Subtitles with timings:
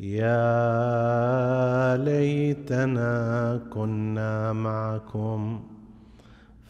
[0.00, 5.60] يا ليتنا كنا معكم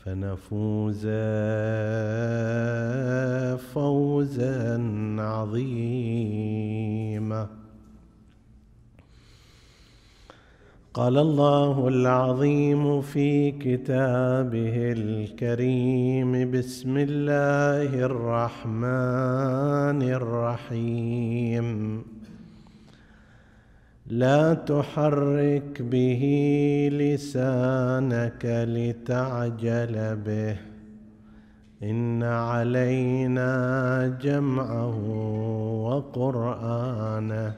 [0.04, 1.06] فنفوز
[3.72, 4.82] فوزا
[5.18, 6.54] عظيما.
[10.94, 22.04] قال الله العظيم في كتابه الكريم بسم الله الرحمن الرحيم.
[24.14, 26.22] لا تحرك به
[26.92, 30.56] لسانك لتعجل به.
[31.82, 34.98] إن علينا جمعه
[35.84, 37.52] وقرآنه.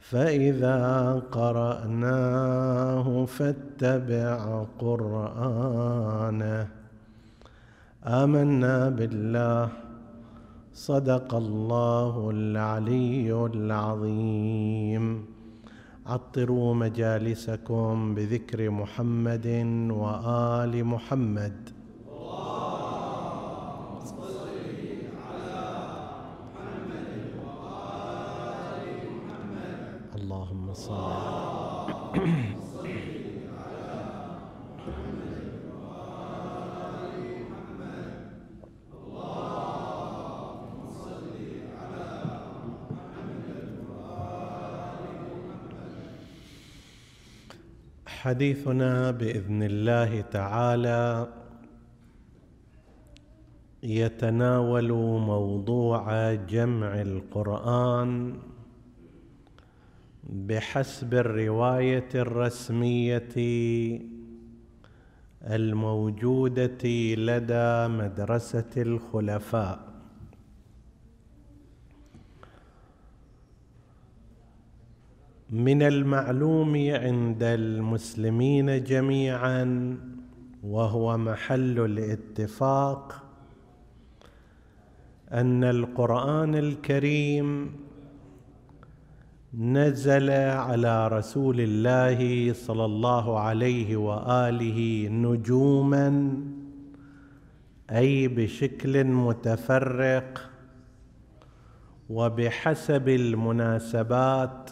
[0.00, 6.66] فإذا قرأناه فاتبع قرآنه.
[8.06, 9.68] آمنا بالله.
[10.74, 15.26] صدق الله العلي العظيم.
[16.06, 19.46] عطروا مجالسكم بذكر محمد
[19.90, 21.70] وآل محمد
[30.16, 31.12] اللهم صل
[48.12, 51.28] على حديثنا بإذن الله تعالى.
[53.82, 54.92] يتناول
[55.32, 58.34] موضوع جمع القرآن
[60.24, 63.34] بحسب الرواية الرسمية
[65.42, 69.91] الموجودة لدى مدرسة الخلفاء.
[75.52, 79.96] من المعلوم عند المسلمين جميعا
[80.62, 83.22] وهو محل الاتفاق
[85.32, 87.72] أن القرآن الكريم
[89.54, 96.36] نزل على رسول الله صلى الله عليه وآله نجوما
[97.90, 100.50] أي بشكل متفرق
[102.10, 104.70] وبحسب المناسبات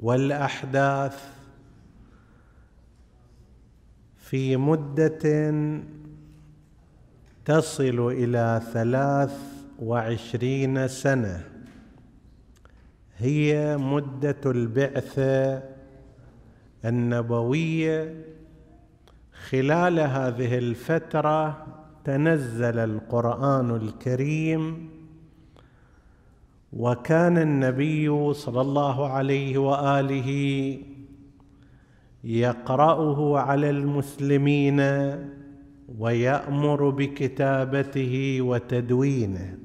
[0.00, 1.24] والأحداث
[4.16, 5.54] في مدة
[7.44, 9.36] تصل إلى ثلاث
[9.78, 11.44] وعشرين سنة.
[13.18, 15.62] هي مدة البعثه
[16.84, 18.24] النبويه
[19.48, 21.66] خلال هذه الفترة
[22.04, 24.90] تنزل القرآن الكريم
[26.72, 30.30] وكان النبي صلى الله عليه وآله
[32.24, 34.80] يقرأه على المسلمين
[35.98, 39.58] ويأمر بكتابته وتدوينه.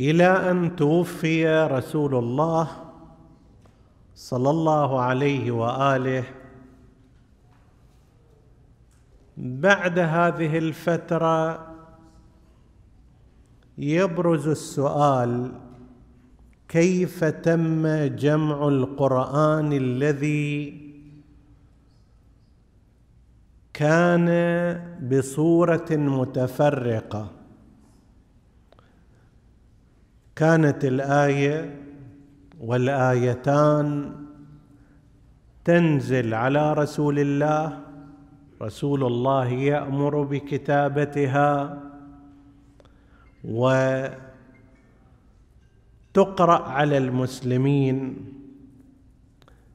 [0.00, 2.68] إلى أن توفي رسول الله
[4.14, 6.24] صلى الله عليه وآله
[9.36, 11.67] بعد هذه الفترة
[13.78, 15.52] يبرز السؤال
[16.68, 20.88] كيف تم جمع القرآن الذي
[23.74, 24.28] كان
[25.10, 27.30] بصورة متفرقة؟
[30.36, 31.76] كانت الآية
[32.60, 34.12] والآيتان
[35.64, 37.80] تنزل على رسول الله
[38.62, 41.82] رسول الله يأمر بكتابتها
[43.44, 44.18] وتقرأ
[46.68, 48.16] على المسلمين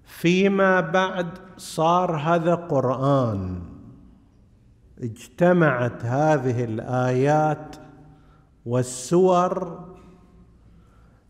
[0.04, 1.28] فيما بعد
[1.58, 3.62] صار هذا قرآن.
[5.02, 7.76] اجتمعت هذه الآيات
[8.66, 9.80] والسور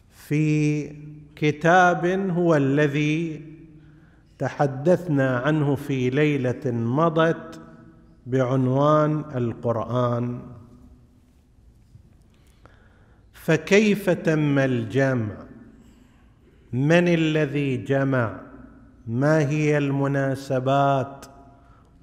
[0.10, 0.88] في
[1.36, 3.42] كتاب هو الذي
[4.40, 7.62] تحدثنا عنه في ليلة مضت
[8.26, 10.53] بعنوان القرآن.
[13.44, 15.36] فكيف تم الجمع؟
[16.74, 18.42] من الذي جمع؟
[19.08, 21.26] ما هي المناسبات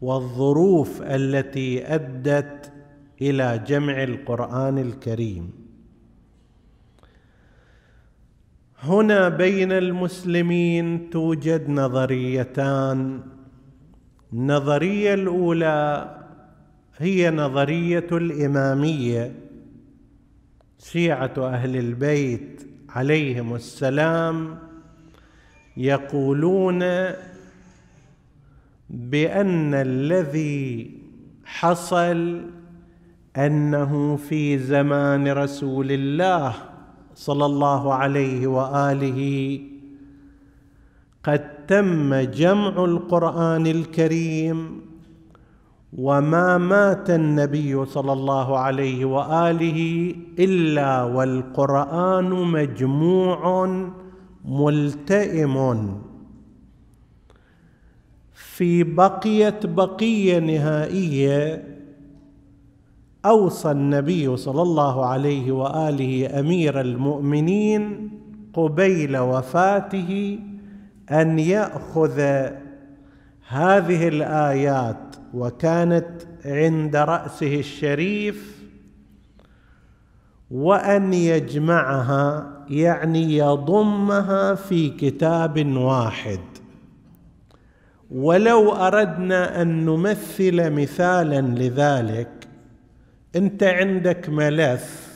[0.01, 2.73] والظروف التي أدت
[3.23, 5.51] إلى جمع القرآن الكريم؟
[8.83, 13.21] هنا بين المسلمين توجد نظريتان.
[14.33, 16.17] النظرية الأولى
[16.99, 19.50] هي نظرية الإمامية.
[20.83, 24.59] شيعة أهل البيت عليهم السلام
[25.77, 26.79] يقولون
[28.91, 30.91] بأن الذي
[31.45, 32.43] حصل
[33.37, 36.55] أنه في زمان رسول الله
[37.15, 39.61] صلى الله عليه وآله
[41.25, 44.90] قد تم جمع القرآن الكريم
[45.99, 53.67] وما مات النبي صلى الله عليه وآله إلا والقرآن مجموع
[54.45, 55.57] ملتئم.
[58.33, 61.65] في بقية بقية نهائيه
[63.25, 68.11] أوصى النبي صلى الله عليه وآله أمير المؤمنين
[68.55, 70.39] قبيل وفاته
[71.11, 72.21] أن يأخذ
[73.49, 76.11] هذه الآيات وكانت
[76.45, 78.61] عند رأسه الشريف
[80.51, 86.41] وأن يجمعها يعني يضمها في كتاب واحد.
[88.11, 92.49] ولو أردنا أن نمثل مثالا لذلك
[93.37, 95.11] أنت عندك ملف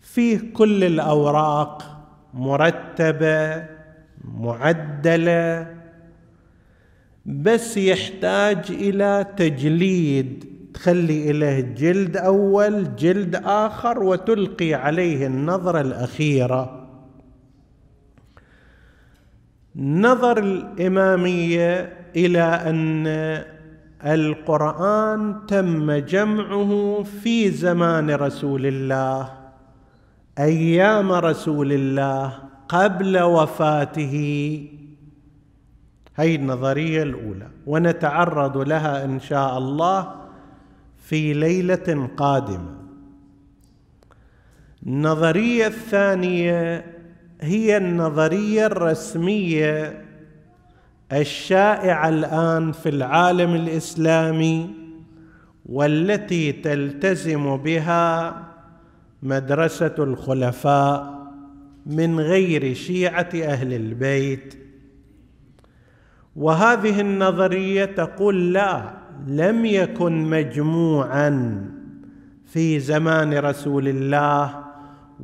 [0.00, 1.82] فيه كل الأوراق
[2.34, 3.64] مرتبة
[4.24, 5.75] معدلة
[7.26, 10.56] بس يحتاج إلى تجليد.
[10.74, 16.88] تخلي إليه جلد أول جلد آخر وتلقي عليه النظرة الأخيرة.
[19.76, 23.06] نظر الإمامية إلى أن
[24.06, 29.32] القرآن تم جمعه في زمان رسول الله
[30.38, 32.32] أيام رسول الله
[32.68, 34.66] قبل وفاته.
[36.16, 37.48] هي النظرية الأولى.
[37.66, 40.14] ونتعرض لها إن شاء الله
[40.98, 42.76] في ليلة قادمة.
[44.86, 46.84] النظرية الثانية
[47.40, 50.04] هي النظرية الرسمية
[51.12, 54.70] الشائعة الآن في العالم الإسلامي
[55.66, 58.36] والتي تلتزم بها
[59.22, 61.26] مدرسة الخلفاء
[61.86, 64.54] من غير شيعة أهل البيت
[66.36, 68.94] وهذه النظرية تقول لا
[69.26, 71.64] لم يكن مجموعا
[72.44, 74.64] في زمان رسول الله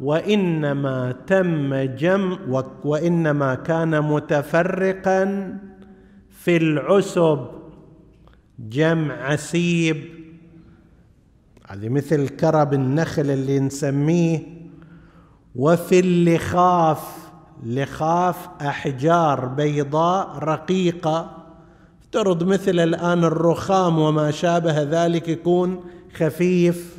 [0.01, 2.39] وإنما تم جمع
[2.85, 5.59] وإنما كان متفرقا
[6.31, 7.47] في العسب
[8.59, 9.97] جمع عسيب.
[11.69, 14.39] هذه مثل كرب النخل اللي نسميه
[15.55, 17.22] وفي اللخاف
[17.67, 21.45] لخاف أحجار بيضاء رقيقة.
[22.03, 25.85] افترض مثل الآن الرخام وما شابه ذلك يكون
[26.17, 26.99] خفيف.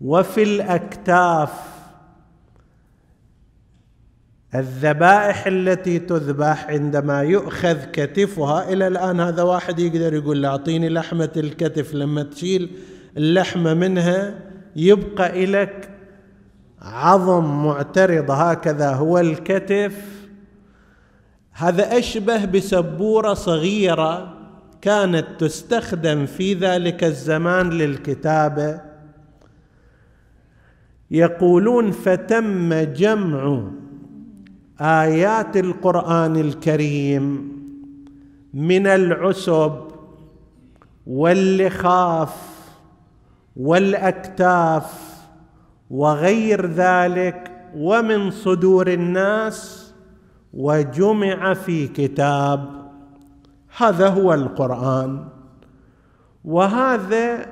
[0.00, 1.50] وفي الأكتاف
[4.54, 11.94] الذبائح التي تذبح عندما يؤخذ كتفها إلى الآن هذا واحد يقدر يقول أعطيني لحمة الكتف
[11.94, 12.70] لما تشيل
[13.16, 14.34] اللحمة منها
[14.76, 15.90] يبقى لك
[16.82, 20.26] عظم معترض هكذا هو الكتف.
[21.52, 24.34] هذا أشبه بسبورة صغيرة
[24.80, 28.80] كانت تستخدم في ذلك الزمان للكتابة.
[31.10, 33.62] يقولون فتم جمع
[34.80, 37.56] آيات القرآن الكريم
[38.54, 39.72] من العسب
[41.06, 42.36] واللخاف
[43.56, 45.05] والأكتاف
[45.90, 49.92] وغير ذلك ومن صدور الناس
[50.54, 52.90] وجمع في كتاب.
[53.76, 55.24] هذا هو القرآن.
[56.44, 57.46] وهذا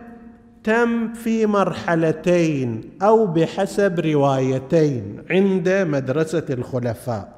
[0.64, 7.34] تم في مرحلتين أو بحسب روايتين عند مدرسة الخلفاء.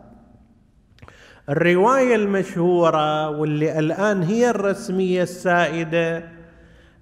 [1.49, 6.36] الرواية المشهورة واللي الآن هي الرسمية السائدة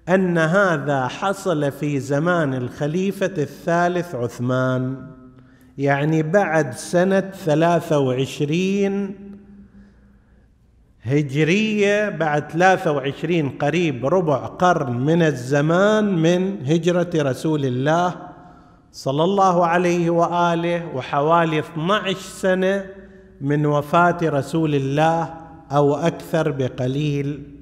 [0.09, 5.07] أن هذا حصل في زمان الخليفة الثالث عثمان
[5.77, 9.15] يعني بعد سنة ثلاثة وعشرين
[11.03, 18.15] هجرية بعد ثلاثة وعشرين قريب ربع قرن من الزمان من هجرة رسول الله
[18.91, 22.85] صلى الله عليه وآله وحوالي 12 سنة
[23.41, 25.33] من وفاة رسول الله
[25.71, 27.54] أو أكثر بقليل.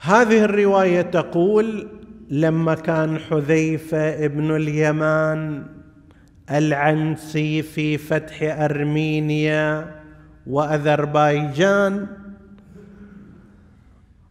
[0.00, 1.88] هذه الرواية تقول
[2.30, 5.66] لما كان حذيفة ابن اليمان
[6.50, 9.94] العنسي في فتح أرمينيا
[10.46, 12.06] واذربيجان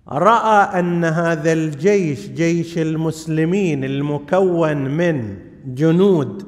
[0.10, 6.44] رأى أن هذا الجيش جيش المسلمين المكون من جنود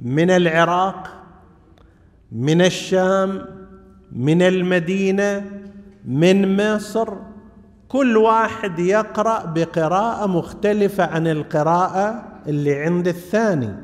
[0.00, 1.24] من العراق
[2.32, 3.46] من الشام
[4.12, 5.44] من المدينة
[6.04, 7.14] من مصر
[7.94, 13.74] كل واحد يقرأ بقراءة مختلفة عن القراءة اللي عند الثاني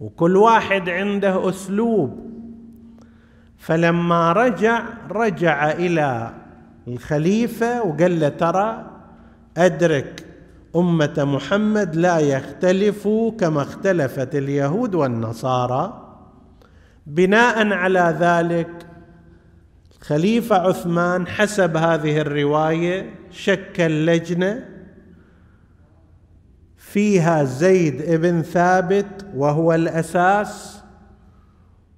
[0.00, 2.30] وكل واحد عنده أسلوب.
[3.58, 6.30] فلما رجع رجع إلى
[6.88, 8.90] الخليفة وقال له ترى
[9.56, 10.26] أدرك
[10.76, 16.02] أمة محمد لا يختلفوا كما اختلفت اليهود والنصارى.
[17.06, 18.85] بناء على ذلك
[20.06, 24.68] خليفة عثمان حسب هذه الرواية شكل لجنه
[26.76, 30.82] فيها زيد بن ثابت وهو الأساس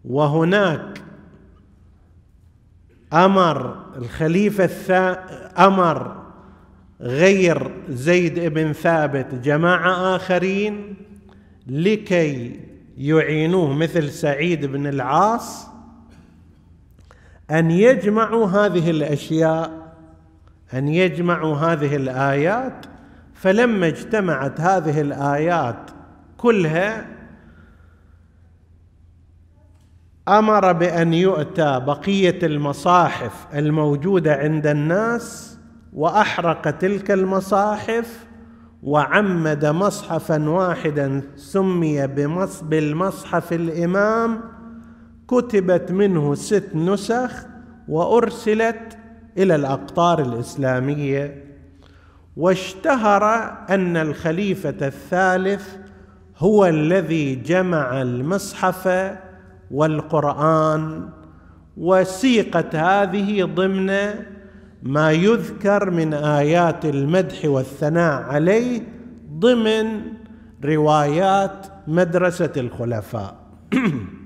[0.04, 1.02] وهناك
[3.12, 5.12] أمر الخليفة الثا
[5.66, 6.22] أمر
[7.00, 10.96] غير زيد بن ثابت جماعة آخرين
[11.66, 12.60] لكي
[12.98, 15.77] يعينوه مثل سعيد بن العاص
[17.50, 19.94] أن يجمعوا هذه الأشياء
[20.74, 22.86] أن يجمعوا هذه الآيات
[23.34, 25.90] فلما اجتمعت هذه الآيات
[26.36, 27.06] كلها
[30.28, 35.58] أمر بأن يؤتى بقية المصاحف الموجودة عند الناس
[35.92, 38.26] وأحرق تلك المصاحف
[38.82, 42.06] وعمد مصحفا واحدا سمي
[42.62, 44.40] بالمصحف الإمام
[45.28, 47.32] كتبت منه ست نسخ
[47.88, 48.98] وأرسلت
[49.38, 51.44] إلى الأقطار الإسلامية.
[52.36, 53.24] واشتهر
[53.70, 55.76] أن الخليفة الثالث
[56.38, 59.14] هو الذي جمع المصحف
[59.70, 61.08] والقرآن.
[61.76, 63.96] وسيقت هذه ضمن
[64.82, 68.82] ما يذكر من آيات المدح والثناء عليه
[69.32, 70.02] ضمن
[70.64, 73.34] روايات مدرسة الخلفاء.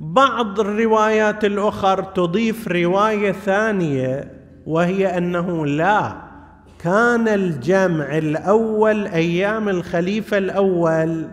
[0.00, 4.32] بعض الروايات الأخر تضيف رواية ثانية
[4.66, 6.16] وهي أنه لا
[6.78, 11.28] كان الجمع الأول أيام الخليفة الأول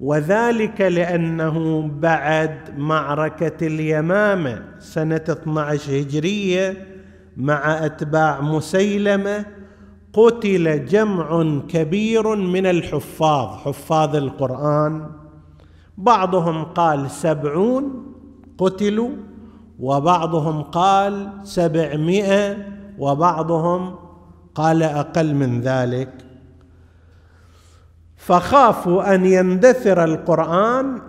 [0.00, 6.86] وذلك لأنه بعد معركة اليمامة سنة 12 هجرية
[7.36, 9.44] مع أتباع مسيلمة
[10.12, 15.21] قتل جمع كبير من الحفاظ حفاظ القرآن.
[15.98, 18.14] بعضهم قال سبعون
[18.58, 19.10] قتلوا
[19.80, 22.66] وبعضهم قال سبعمائة
[22.98, 23.94] وبعضهم
[24.54, 26.12] قال أقل من ذلك.
[28.16, 31.00] فخافوا أن يندثر القرآن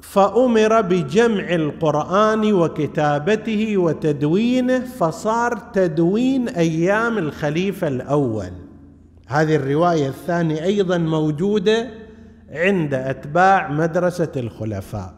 [0.00, 8.50] فأمر بجمع القرآن وكتابته وتدوينه فصار تدوين أيام الخليفة الأول.
[9.26, 11.90] هذه الرواية الثانية أيضا موجودة
[12.50, 15.14] عند أتباع مدرسة الخلفاء.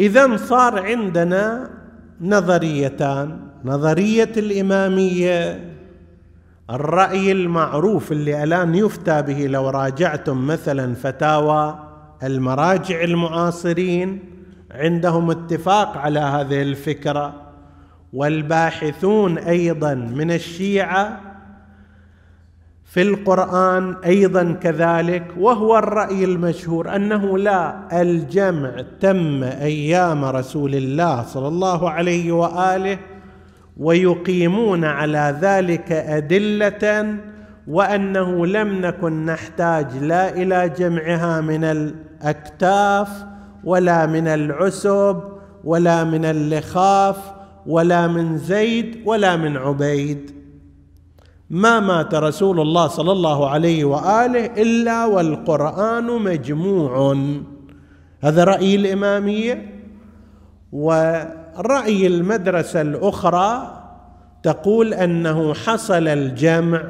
[0.00, 1.70] اذا صار عندنا
[2.20, 5.70] نظريتان نظرية الإمامية
[6.70, 11.78] الرأي المعروف اللي الآن يفتى به لو راجعتم مثلا فتاوى
[12.22, 14.18] المراجع المعاصرين
[14.70, 17.34] عندهم اتفاق على هذه الفكرة
[18.12, 21.20] والباحثون أيضا من الشيعة
[22.94, 28.70] في القرآن أيضا كذلك وهو الرأي المشهور أنه لا الجمع
[29.00, 32.98] تم أيام رسول الله صلى الله عليه وآله
[33.76, 37.16] ويقيمون على ذلك أدلة
[37.68, 43.08] وأنه لم نكن نحتاج لا إلى جمعها من الأكتاف
[43.64, 45.20] ولا من العسب
[45.64, 47.16] ولا من اللخاف
[47.66, 50.33] ولا من زيد ولا من عبيد.
[51.50, 57.16] ما مات رسول الله صلى الله عليه وآله إلا والقرآن مجموع.
[58.20, 59.72] هذا رأي الإمامية.
[60.72, 63.80] ورأي المدرسة الأخرى
[64.42, 66.82] تقول أنه حصل الجمع.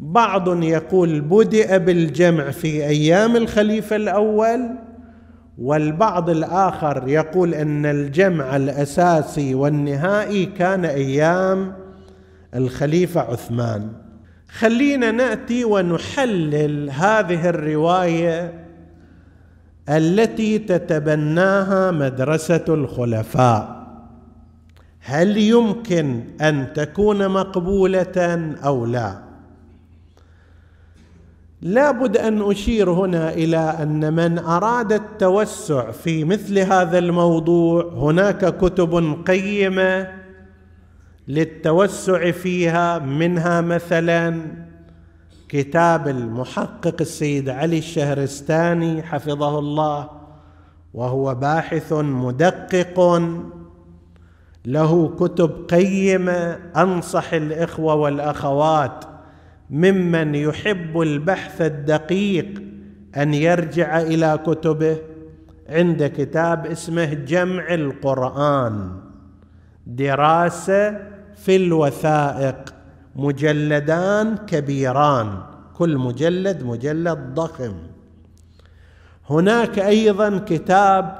[0.00, 4.70] بعض يقول بدأ بالجمع في أيام الخليفة الأول
[5.58, 11.83] والبعض الآخر يقول أن الجمع الأساسي والنهائي كان أيام
[12.54, 13.92] الخليفة عثمان.
[14.48, 18.64] خلينا نأتي ونحلل هذه الرواية
[19.88, 23.84] التي تتبناها مدرسة الخلفاء.
[25.00, 29.24] هل يمكن أن تكون مقبولة أو لا؟
[31.62, 39.22] لابد أن أشير هنا إلى أن من أراد التوسع في مثل هذا الموضوع هناك كتب
[39.26, 40.23] قيمة
[41.28, 44.40] للتوسع فيها منها مثلا
[45.48, 50.10] كتاب المحقق السيد علي الشهرستاني حفظه الله
[50.94, 53.22] وهو باحث مدقق.
[54.66, 59.04] له كتب قيمة أنصح الإخوة والأخوات
[59.70, 62.62] ممن يحب البحث الدقيق
[63.16, 64.96] أن يرجع إلى كتبه
[65.68, 68.90] عند كتاب اسمه جمع القرآن.
[69.86, 72.74] دراسة في الوثائق.
[73.16, 75.38] مجلدان كبيران.
[75.74, 77.74] كل مجلد مجلد ضخم.
[79.30, 81.18] هناك أيضا كتاب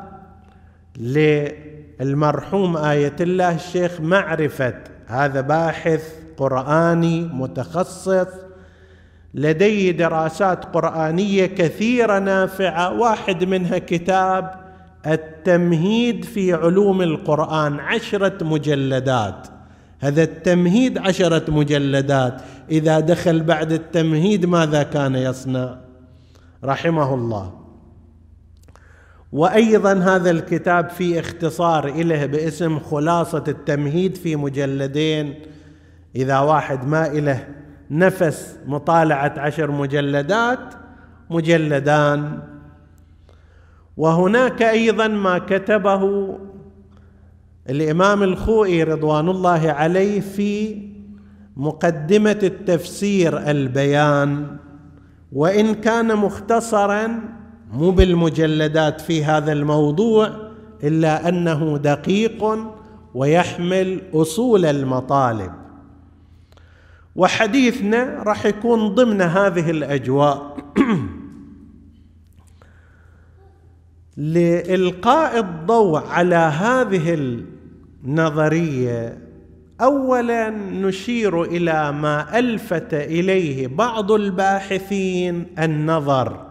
[0.96, 4.74] للمرحوم آية الله الشيخ معرفة.
[5.06, 8.26] هذا باحث قرآني متخصص.
[9.34, 13.00] لديه دراسات قرآنية كثيرة نافعة.
[13.00, 14.54] واحد منها كتاب
[15.06, 17.80] التمهيد في علوم القرآن.
[17.80, 19.46] عشرة مجلدات.
[20.04, 22.42] هذا التمهيد عشرة مجلدات.
[22.70, 25.78] إذا دخل بعد التمهيد ماذا كان يصنع؟
[26.64, 27.52] رحمه الله.
[29.32, 35.34] وأيضا هذا الكتاب في اختصار له باسم خلاصة التمهيد في مجلدين.
[36.16, 37.48] إذا واحد ما له
[37.90, 40.74] نفس مطالعة عشر مجلدات
[41.30, 42.38] مجلدان.
[43.96, 46.34] وهناك أيضا ما كتبه
[47.70, 50.82] الإمام الخوئي رضوان الله عليه في
[51.56, 54.56] مقدمة التفسير البيان
[55.32, 57.20] وإن كان مختصرا
[57.72, 60.30] مو بالمجلدات في هذا الموضوع
[60.82, 62.58] إلا أنه دقيق
[63.14, 65.52] ويحمل أصول المطالب.
[67.16, 70.56] وحديثنا راح يكون ضمن هذه الأجواء.
[74.16, 77.14] لإلقاء الضوء على هذه
[78.04, 79.18] النظريه
[79.80, 86.46] اولا نشير إلى ما ألفت إليه بعض الباحثين النظر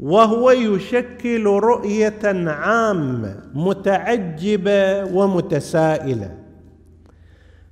[0.00, 6.36] وهو يشكل رؤية عامه متعجبة ومتسائلة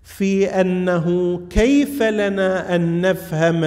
[0.03, 3.61] في أنه كيف لنا أن نفهم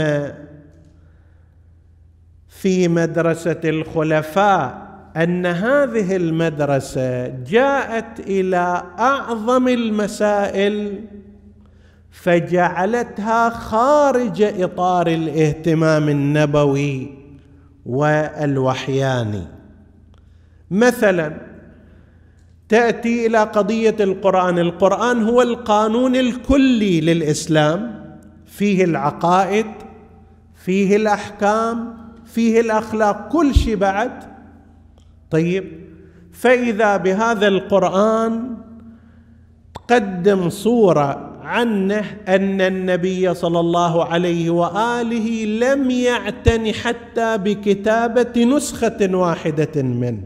[2.48, 11.04] في مدرسة الخلفاء أن هذه المدرسة جاءت إلى أعظم المسائل
[12.12, 17.14] فجعلتها خارج إطار الاهتمام النبوي
[17.86, 19.48] والوحياني.
[20.72, 21.34] مثلا
[22.70, 24.60] تأتي إلى قضية القرآن.
[24.60, 28.02] القرآن هو القانون الكلي للإسلام.
[28.46, 29.66] فيه العقائد
[30.56, 33.28] فيه الأحكام فيه الأخلاق.
[33.32, 34.31] كل شيء بعد
[35.32, 35.66] طيب
[36.32, 38.58] فإذا بهذا القرآن
[39.90, 49.82] قدم صورة عنه أن النبي صلى الله عليه وآله لم يعتن حتى بكتابة نسخة واحدة
[49.82, 50.24] منه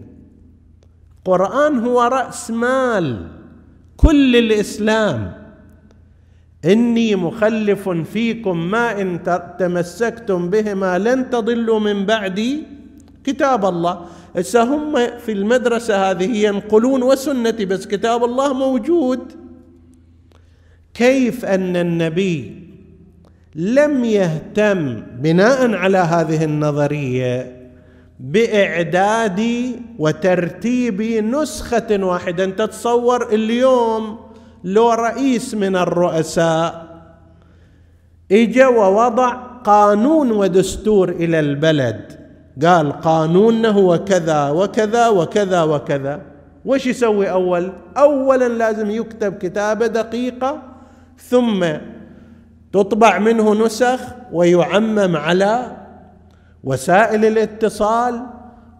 [1.17, 3.27] القرآن هو رأس مال
[3.97, 5.33] كل الإسلام.
[6.65, 9.23] إني مخلف فيكم ما إن
[9.59, 12.63] تمسكتم بهما لن تضلوا من بعدي.
[13.23, 14.05] كتاب الله.
[14.37, 14.95] هسه هم
[15.25, 19.19] في المدرسة هذه ينقلون وسنتي بس كتاب الله موجود.
[20.93, 22.65] كيف أن النبي
[23.55, 27.55] لم يهتم بناء على هذه النظرية
[28.19, 29.41] بإعداد
[29.99, 34.19] وترتيب نسخة واحدة؟ انت تتصور اليوم
[34.63, 36.85] لو رئيس من الرؤساء
[38.31, 42.24] إجا ووضع قانون ودستور إلى البلد
[42.61, 46.21] قال قانوننا هو كذا وكذا وكذا وكذا.
[46.65, 50.61] وش يسوي أول؟ اولا لازم يكتب كتابه دقيقه
[51.17, 51.65] ثم
[52.73, 53.99] تطبع منه نسخ
[54.31, 55.77] ويعمم على
[56.63, 58.21] وسائل الاتصال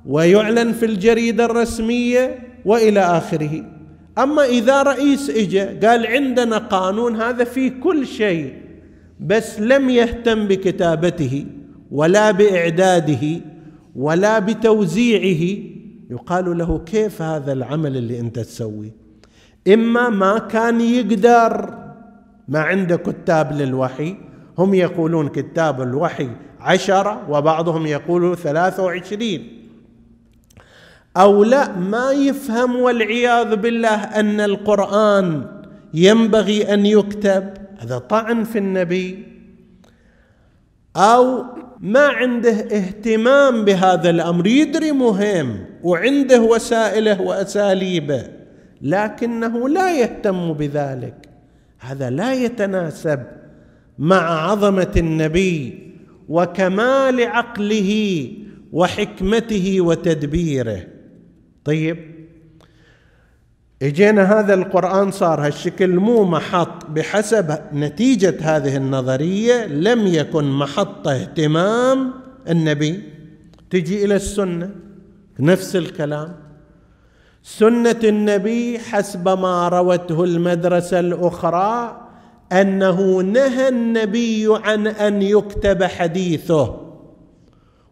[0.06, 3.64] ويعلن في الجريدة الرسمية وإلى آخره.
[4.18, 8.54] أما إذا رئيس اجى قال عندنا قانون هذا فيه كل شيء
[9.20, 11.46] بس لم يهتم بكتابته
[11.92, 13.42] ولا بإعداده.
[13.96, 15.58] ولا بتوزيعه.
[16.10, 18.92] يقال له كيف هذا العمل اللي انت تسويه
[19.74, 21.78] إما ما كان يقدر.
[22.48, 24.16] ما عنده كتاب للوحي.
[24.58, 26.30] هم يقولون كتاب الوحي
[26.60, 29.68] عشرة وبعضهم يقول ثلاثة وعشرين.
[31.18, 35.48] أو لا ما يفهم والعياذ بالله أن القرآن
[35.94, 37.54] ينبغي أن يكتب.
[37.80, 39.26] هذا طعن في النبي.
[40.96, 41.44] أو
[41.80, 48.24] ما عنده اهتمام بهذا الأمر يدري مهم وعنده وسائله وأساليبه
[48.82, 51.30] لكنه لا يهتم بذلك.
[51.80, 53.24] هذا لا يتناسب
[54.00, 55.80] مع عظمة النبي
[56.30, 58.32] وكمال عقله
[58.72, 60.84] وحكمته وتدبيره.
[61.66, 62.15] طيب
[63.82, 72.14] إجينا هذا القرآن صار هالشكل مو محط بحسب نتيجة هذه النظرية لم يكن محط اهتمام
[72.50, 73.04] النبي.
[73.70, 74.70] تجي إلى السنة
[75.40, 76.36] نفس الكلام.
[77.44, 82.02] سنة النبي حسب ما روته المدرسة الأخرى
[82.52, 86.76] أنه نهى النبي عن أن يكتب حديثه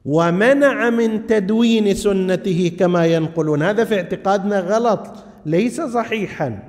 [0.05, 3.61] ومنع من تدوين سنته كما ينقلون.
[3.61, 5.07] هذا في اعتقادنا غلط.
[5.45, 6.59] ليس صحيحا.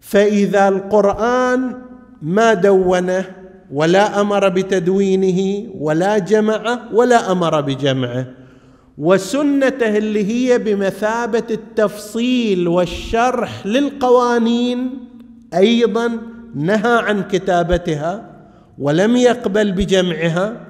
[0.00, 1.78] فإذا القرآن
[2.22, 3.24] ما دونه
[3.72, 8.26] ولا أمر بتدوينه ولا جمعه ولا أمر بجمعه
[8.98, 14.90] وسنته اللي هي بمثابة التفصيل والشرح للقوانين
[15.54, 16.18] أيضا
[16.54, 18.30] نهى عن كتابتها
[18.78, 20.66] ولم يقبل بجمعها.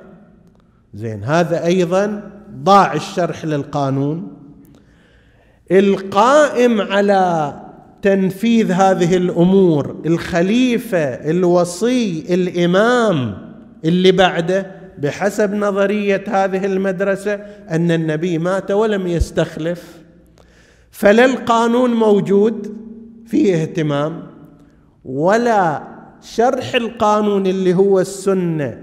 [0.95, 2.31] زين هذا أيضا
[2.63, 4.42] ضاع الشرح للقانون.
[5.71, 7.55] القائم على
[8.03, 13.35] تنفيذ هذه الأمور الخليفة الوصي الإمام
[13.85, 17.35] اللي بعده بحسب نظرية هذه المدرسة
[17.71, 20.03] أن النبي مات ولم يستخلف.
[20.91, 22.77] فلا القانون موجود
[23.27, 24.23] فيه اهتمام
[25.05, 25.83] ولا
[26.23, 28.79] شرح القانون اللي هو السنة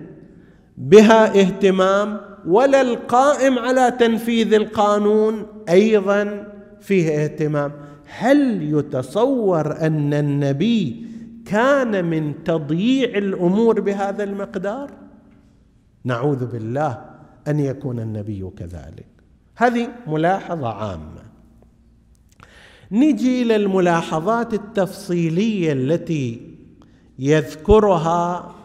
[0.78, 6.48] بها اهتمام ولا القائم على تنفيذ القانون أيضا
[6.82, 7.72] فيه اهتمام.
[8.06, 11.06] هل يتصور أن النبي
[11.46, 14.92] كان من تضييع الأمور بهذا المقدار؟
[16.04, 17.02] نعوذ بالله
[17.48, 19.06] أن يكون النبي كذلك.
[19.56, 21.22] هذه ملاحظة عامة.
[22.92, 26.42] نجي إلى الملاحظات التفصيلية التي
[27.20, 28.56] يذكرها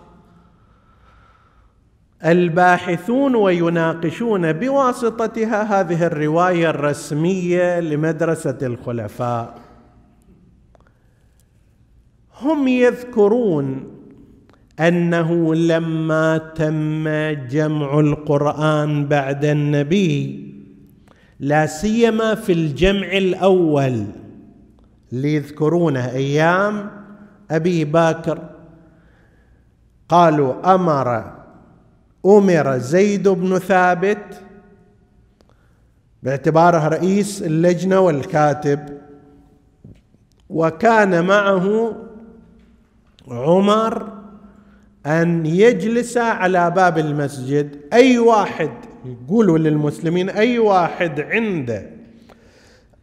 [2.25, 9.55] الباحثون ويناقشون بواسطتها هذه الرواية الرسمية لمدرسة الخلفاء.
[12.41, 13.91] هم يذكرون
[14.81, 17.09] أنه لما تم
[17.49, 20.45] جمع القرآن بعد النبي
[21.41, 24.05] لا سيما في الجمع الأول
[25.13, 26.91] اللي يذكرونه أيام
[27.51, 28.39] أبي بكر.
[30.09, 31.34] قالوا أمر
[32.27, 34.41] أمر زيد بن ثابت
[36.23, 38.81] باعتباره رئيس اللجنة والكاتب
[40.51, 41.97] وكان معه
[43.29, 44.13] عمر
[45.07, 47.77] أن يجلس على باب المسجد.
[47.93, 48.71] أي واحد
[49.05, 51.91] يقولوا للمسلمين أي واحد عنده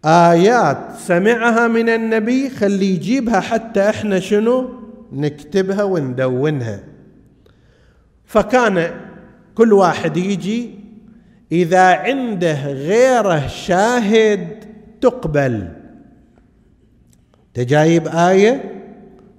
[0.05, 4.69] آيات سمعها من النبي خليه يجيبها حتى إحنا شنو؟
[5.13, 6.79] نكتبها وندونها.
[8.25, 8.91] فكان
[9.55, 10.69] كل واحد يجي
[11.51, 14.47] إذا عنده غيره شاهد
[15.01, 15.67] تقبل.
[17.53, 18.83] تجايب آية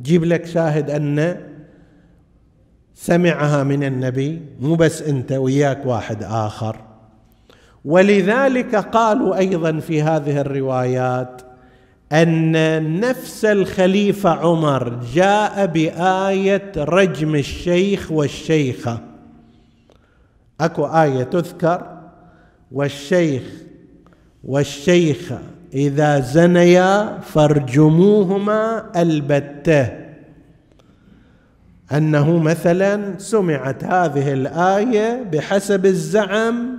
[0.02, 1.36] جيب لك شاهد أن
[2.94, 6.76] سمعها من النبي مو بس أنت وياك واحد آخر.
[7.84, 11.42] ولذلك قالوا أيضا في هذه الروايات
[12.12, 19.11] أن نفس الخليفة عمر جاء بآية رجم الشيخ والشيخة.
[20.60, 21.98] أكو آية تذكر
[22.72, 23.42] والشيخ
[24.44, 25.38] والشيخه
[25.74, 29.88] إذا زنيا فارجموهما البتة.
[31.92, 36.78] أنه مثلا سمعت هذه الآية بحسب الزعم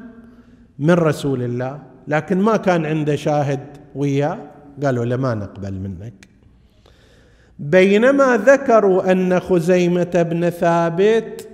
[0.79, 3.59] من رسول الله لكن ما كان عنده شاهد
[3.95, 4.37] وياه.
[4.83, 6.27] قالوا له ما نقبل منك.
[7.59, 11.47] بينما ذكروا أن خزيمة بن ثابت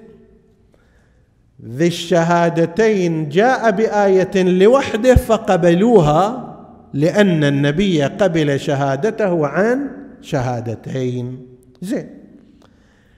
[1.66, 6.46] ذي الشهادتين جاء بآية لوحده فقبلوها
[6.94, 9.90] لأن النبي قبل شهادته عن
[10.22, 11.48] شهادتين.
[11.82, 12.10] زين.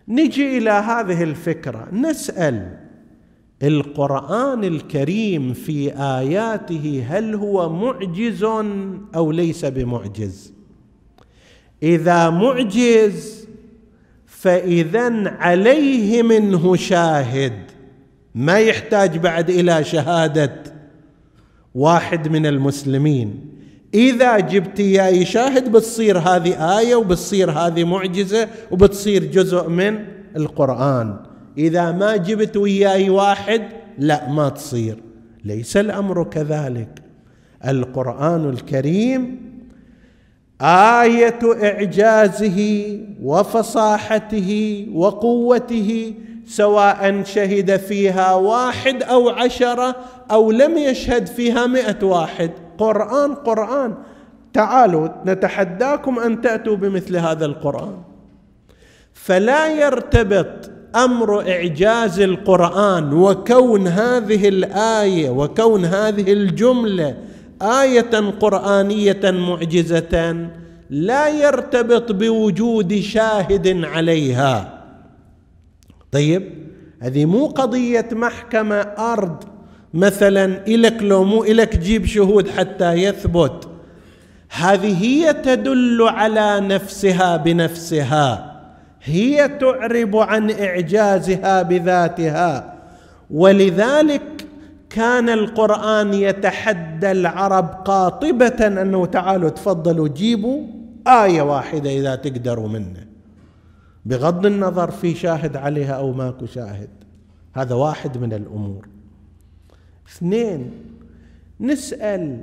[0.07, 1.87] نجي إلى هذه الفكرة.
[1.93, 2.77] نسأل
[3.63, 8.43] القرآن الكريم في آياته هل هو معجز
[9.15, 10.53] أو ليس بمعجز؟
[11.83, 13.47] إذا معجز
[14.25, 17.70] فإذا عليه منه شاهد.
[18.35, 20.63] ما يحتاج بعد إلى شهادة
[21.75, 23.45] واحد من المسلمين.
[23.93, 29.99] إذا جبت اياه شاهد بتصير هذه آية وبتصير هذه معجزة وبتصير جزء من
[30.35, 31.15] القرآن.
[31.57, 33.61] إذا ما جبت وياي واحد
[33.97, 34.97] لا ما تصير.
[35.45, 37.01] ليس الأمر كذلك.
[37.67, 39.51] القرآن الكريم
[40.61, 42.59] آية إعجازه
[43.23, 46.13] وفصاحته وقوته
[46.51, 49.95] سواء شهد فيها واحد أو عشرة
[50.31, 52.51] أو لم يشهد فيها مئة واحد.
[52.77, 53.93] قرآن قرآن.
[54.53, 57.97] تعالوا نتحداكم أن تأتوا بمثل هذا القرآن.
[59.13, 67.17] فلا يرتبط أمر إعجاز القرآن وكون هذه الآية وكون هذه الجملة
[67.61, 70.47] آية قرآنية معجزة
[70.89, 74.80] لا يرتبط بوجود شاهد عليها.
[76.11, 76.43] طيب
[77.01, 79.43] هذه مو قضية محكمة أرض.
[79.93, 83.67] مثلا إلك لو مو إلك جيب شهود حتى يثبت.
[84.51, 88.61] هذه هي تدل على نفسها بنفسها.
[89.03, 92.73] هي تعرب عن إعجازها بذاتها.
[93.31, 94.21] ولذلك
[94.89, 100.63] كان القرآن يتحدى العرب قاطبة أنه تعالوا تفضلوا جيبوا
[101.07, 103.10] آية واحدة إذا تقدروا منه.
[104.05, 106.89] بغض النظر في شاهد عليها أو ماكو شاهد.
[107.53, 108.87] هذا واحد من الأمور.
[110.07, 110.71] اثنين
[111.59, 112.41] نسأل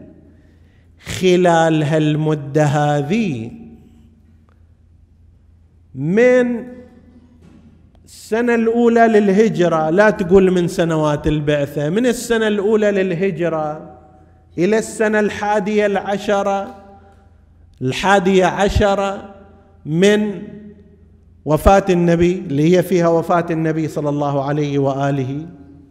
[1.00, 3.50] خلال هالمدة هذه
[5.94, 6.64] من
[8.04, 13.98] السنة الأولى للهجرة لا تقول من سنوات البعثة من السنة الأولى للهجرة
[14.58, 16.74] إلى السنة الحادية العشرة
[17.82, 19.34] الحادية عشرة
[19.86, 20.42] من
[21.48, 25.46] وفاة النبي اللي هي فيها وفاة النبي صلى الله عليه وآله.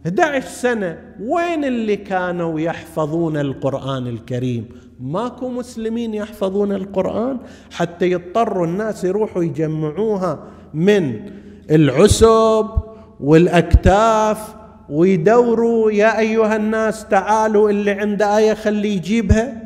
[0.06, 4.68] 11 سنة وين اللي كانوا يحفظون القرآن الكريم؟
[5.00, 7.38] ماكو مسلمين يحفظون القرآن؟
[7.72, 10.38] حتى يضطروا الناس يروحوا يجمعوها
[10.74, 11.20] من
[11.70, 12.66] العسب
[13.20, 14.54] والأكتاف
[14.90, 19.62] ويدوروا يا أيها الناس تعالوا اللي عنده آية خليه يجيبها.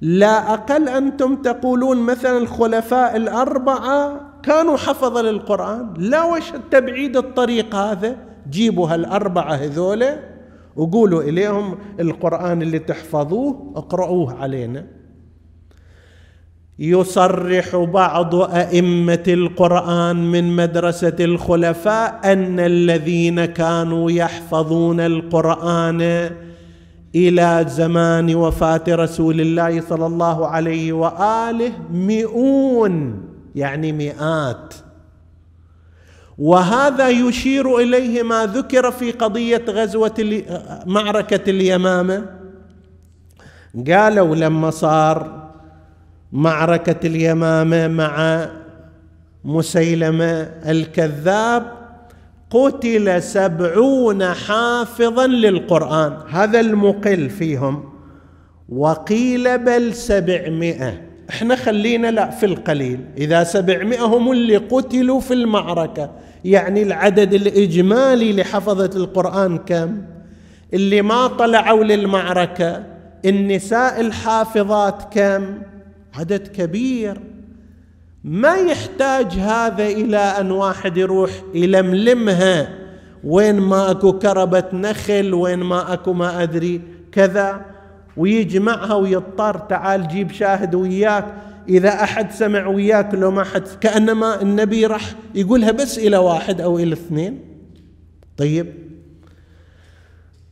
[0.00, 8.16] لا أقل أنتم تقولون مثلا الخلفاء الأربعة كانوا حفظ للقرآن لا وش التبعيد الطريق هذا؟
[8.50, 10.18] جيبوا هالأربعة هذولا
[10.76, 14.86] وقولوا إليهم القرآن اللي تحفظوه اقرأوه علينا.
[16.78, 26.30] يصرح بعض أئمة القرآن من مدرسة الخلفاء أن الذين كانوا يحفظون القرآن
[27.14, 33.31] إلى زمان وفاة رسول الله صلى الله عليه وآله مئون.
[33.54, 34.74] يعني مئات.
[36.38, 40.42] وهذا يشير إليه ما ذكر في قضية غزوة
[40.86, 42.26] معركة اليمامة.
[43.88, 45.48] قالوا لما صار
[46.32, 48.46] معركة اليمامة مع
[49.44, 51.72] مسيلمة الكذاب
[52.50, 56.16] قتل سبعون حافظا للقرآن.
[56.30, 57.92] هذا المقل فيهم.
[58.68, 61.11] وقيل بل سبعمائة.
[61.30, 63.00] إحنا خلينا لا في القليل.
[63.18, 66.10] إذا سبعمائة هم اللي قتلوا في المعركة
[66.44, 70.02] يعني العدد الإجمالي لحفظة القرآن كم؟
[70.74, 72.84] اللي ما طلعوا للمعركة
[73.24, 75.58] النساء الحافظات كم؟
[76.14, 77.20] عدد كبير.
[78.24, 82.68] ما يحتاج هذا إلى أن واحد يروح يلملمها.
[83.24, 86.80] وين ما أكو كربة نخل وين ما أكو ما أدري
[87.12, 87.71] كذا.
[88.16, 91.34] ويجمعها ويضطر تعال جيب شاهد وياك.
[91.68, 96.78] إذا أحد سمع وياك لو ما حد كأنما النبي راح يقولها بس إلى واحد أو
[96.78, 97.38] إلى اثنين.
[98.36, 98.66] طيب.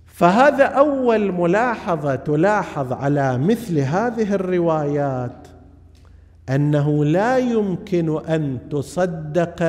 [0.07, 5.49] فهذا أول ملاحظة تلاحظ على مثل هذه الروايات
[6.51, 9.62] أنه لا يمكن أن تصدق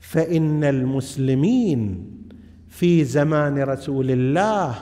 [0.00, 2.10] فإن المسلمين
[2.68, 4.74] في زمان رسول الله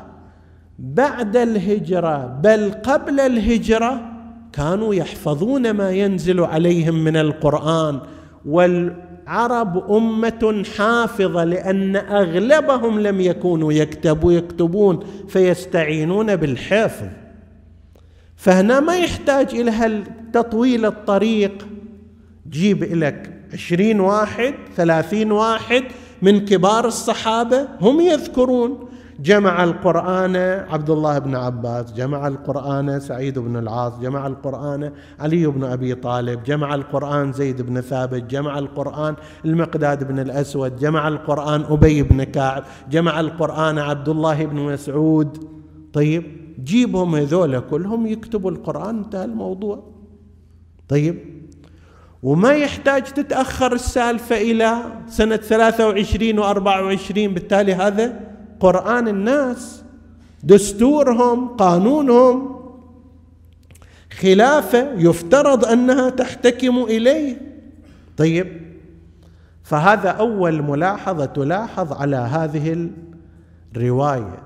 [0.78, 4.12] بعد الهجرة بل قبل الهجرة
[4.52, 8.00] كانوا يحفظون ما ينزل عليهم من القرآن.
[8.46, 17.06] العرب أمة حافظة لأن أغلبهم لم يكونوا يكتبوا يكتبون فيستعينون بالحفظ.
[18.36, 21.66] فهنا ما يحتاج إلى تطويل الطريق.
[22.50, 25.84] جيب لك عشرين واحد ثلاثين واحد
[26.22, 28.86] من كبار الصحابة هم يذكرون.
[29.20, 30.37] جمع القرآن
[30.70, 36.42] عبد الله بن عباس جمع القرآن سعيد بن العاص جمع القرآن علي بن أبي طالب
[36.42, 42.64] جمع القرآن زيد بن ثابت جمع القرآن المقداد بن الأسود جمع القرآن أبي بن كعب
[42.90, 45.48] جمع القرآن عبد الله بن مسعود.
[45.92, 46.24] طيب
[46.64, 49.83] جيبهم هذول كلهم يكتبوا القرآن انتهى الموضوع.
[50.88, 51.37] طيب
[52.22, 54.76] وما يحتاج تتأخر السالفة إلى
[55.07, 59.83] سنة 23 و24 بالتالي هذا قرآن الناس
[60.45, 62.57] دستورهم قانونهم
[64.21, 67.40] خلافة يفترض أنها تحتكم إليه.
[68.16, 68.61] طيب
[69.62, 72.90] فهذا أول ملاحظة تلاحظ على هذه
[73.77, 74.42] الرواية.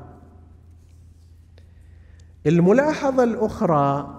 [2.47, 4.17] الملاحظة الأخرى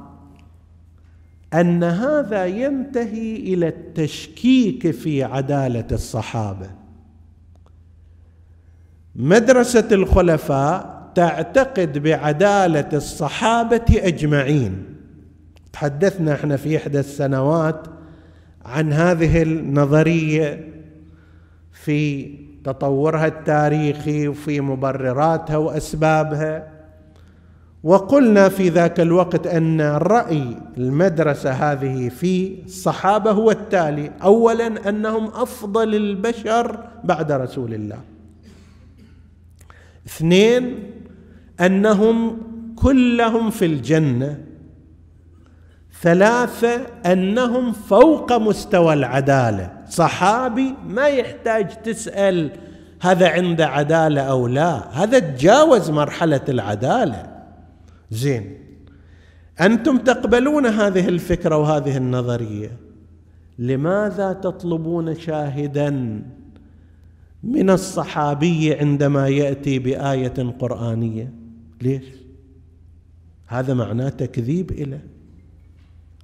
[1.53, 6.80] أن هذا ينتهي إلى التشكيك في عدالة الصحابة.
[9.15, 14.85] مدرسة الخلفاء تعتقد بعدالة الصحابة أجمعين.
[15.73, 17.87] تحدثنا إحنا في إحدى السنوات
[18.65, 20.67] عن هذه النظرية
[21.71, 22.31] في
[22.63, 26.67] تطورها التاريخي وفي مبرراتها وأسبابها.
[27.83, 35.95] وقلنا في ذاك الوقت أن رأي المدرسة هذه في الصحابة هو التالي اولا أنهم أفضل
[35.95, 38.10] البشر بعد رسول الله.
[40.07, 40.91] اثنين
[41.61, 42.37] أنهم
[42.75, 44.37] كلهم في الجنة.
[46.01, 49.71] ثلاثة أنهم فوق مستوى العدالة.
[49.89, 52.51] صحابي ما يحتاج تسأل
[53.01, 55.03] هذا عنده عدالة أو لا.
[55.03, 57.43] هذا تجاوز مرحلة العدالة.
[58.11, 58.57] زين.
[59.61, 62.71] أنتم تقبلون هذه الفكرة وهذه النظرية.
[63.59, 66.21] لماذا تطلبون شاهدا؟
[67.43, 71.33] من الصحابي عندما يأتي بآية قرآنية.
[71.81, 72.05] ليش؟
[73.47, 74.99] هذا معناه تكذيب له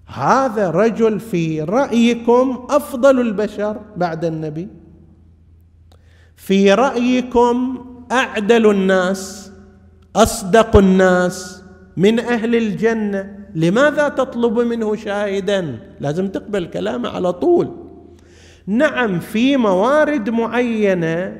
[0.08, 4.68] هذا رجل في رأيكم أفضل البشر بعد النبي.
[6.36, 9.52] في رأيكم أعدل الناس
[10.16, 11.64] أصدق الناس
[11.98, 13.38] من أهل الجنة.
[13.56, 17.87] لماذا تطلب منه شاهدا؟ لازم تقبل كلامه على طول.
[18.68, 21.38] نعم في موارد معينة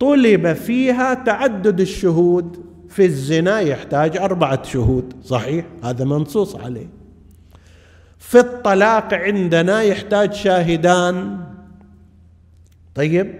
[0.00, 6.88] طلب فيها تعدد الشهود في الزنا يحتاج أربعة شهود صحيح؟ هذا منصوص عليه.
[8.18, 11.38] في الطلاق عندنا يحتاج شاهدان.
[12.94, 13.34] طيب.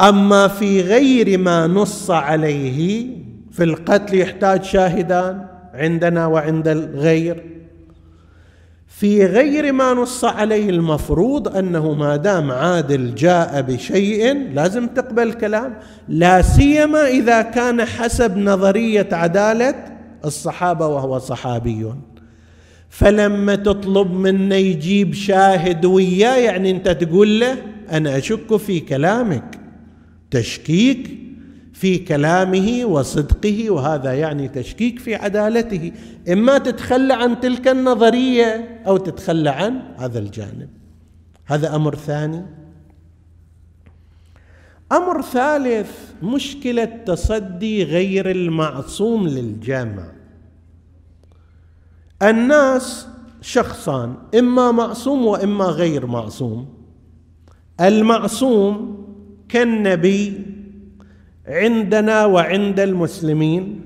[0.00, 3.08] أما في غير ما نص عليه
[3.50, 7.57] في القتل يحتاج شاهدان عندنا وعند الغير.
[8.88, 15.74] في غير ما نص عليه المفروض أنه ما دام عادل جاء بشيء لازم تقبل كلام
[16.08, 19.74] لا سيما إذا كان حسب نظرية عدالة
[20.24, 21.92] الصحابة وهو صحابي.
[22.88, 27.56] فلما تطلب منه يجيب شاهد وياه يعني أنت تقول له
[27.90, 29.60] أنا أشك في كلامك.
[30.30, 31.27] تشكيك
[31.78, 35.92] في كلامه وصدقه وهذا يعني تشكيك في عدالته.
[36.32, 40.68] إما تتخلى عن تلك النظرية أو تتخلى عن هذا الجانب.
[41.46, 42.46] هذا أمر ثاني.
[44.92, 45.90] أمر ثالث
[46.22, 50.12] مشكلة تصدي غير المعصوم للجامع.
[52.22, 53.06] الناس
[53.40, 56.68] شخصان إما معصوم وإما غير معصوم.
[57.80, 58.98] المعصوم
[59.48, 60.57] كالنبي
[61.48, 63.80] عندنا وعند المسلمين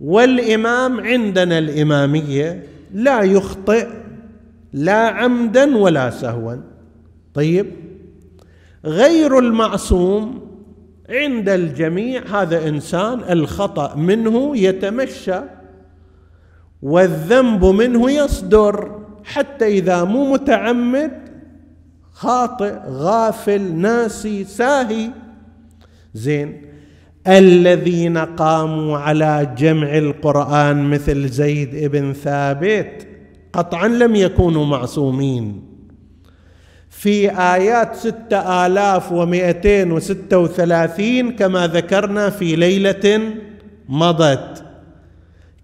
[0.00, 2.62] والإمام عندنا الإمامية
[2.94, 3.88] لا يخطئ
[4.72, 6.54] لا عمدا ولا سهوا.
[7.34, 7.66] طيب
[8.84, 10.40] غير المعصوم
[11.08, 15.40] عند الجميع هذا إنسان الخطأ منه يتمشى
[16.82, 21.12] والذنب منه يصدر حتى إذا مو متعمد
[22.12, 25.10] خاطئ غافل ناسي ساهي.
[26.14, 26.62] زين.
[27.26, 33.06] الذين قاموا على جمع القرآن مثل زيد ابن ثابت
[33.52, 35.62] قطعا لم يكونوا معصومين.
[36.90, 43.20] في آيات ستة آلاف ومئتين وستة وثلاثين كما ذكرنا في ليلة
[43.88, 44.64] مضت.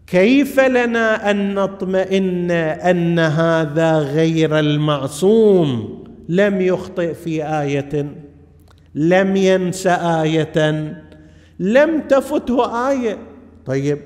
[0.06, 8.25] كيف لنا أن نطمئن أن هذا غير المعصوم؟ لم يخطئ في آية
[8.96, 10.58] لم ينس آية
[11.58, 13.18] لم تفته آية.
[13.66, 13.98] طيب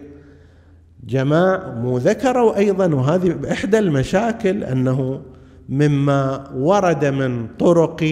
[1.07, 5.23] جماعة مو ذكروا أيضا وهذه إحدى المشاكل أنه
[5.69, 8.05] مما ورد من طرق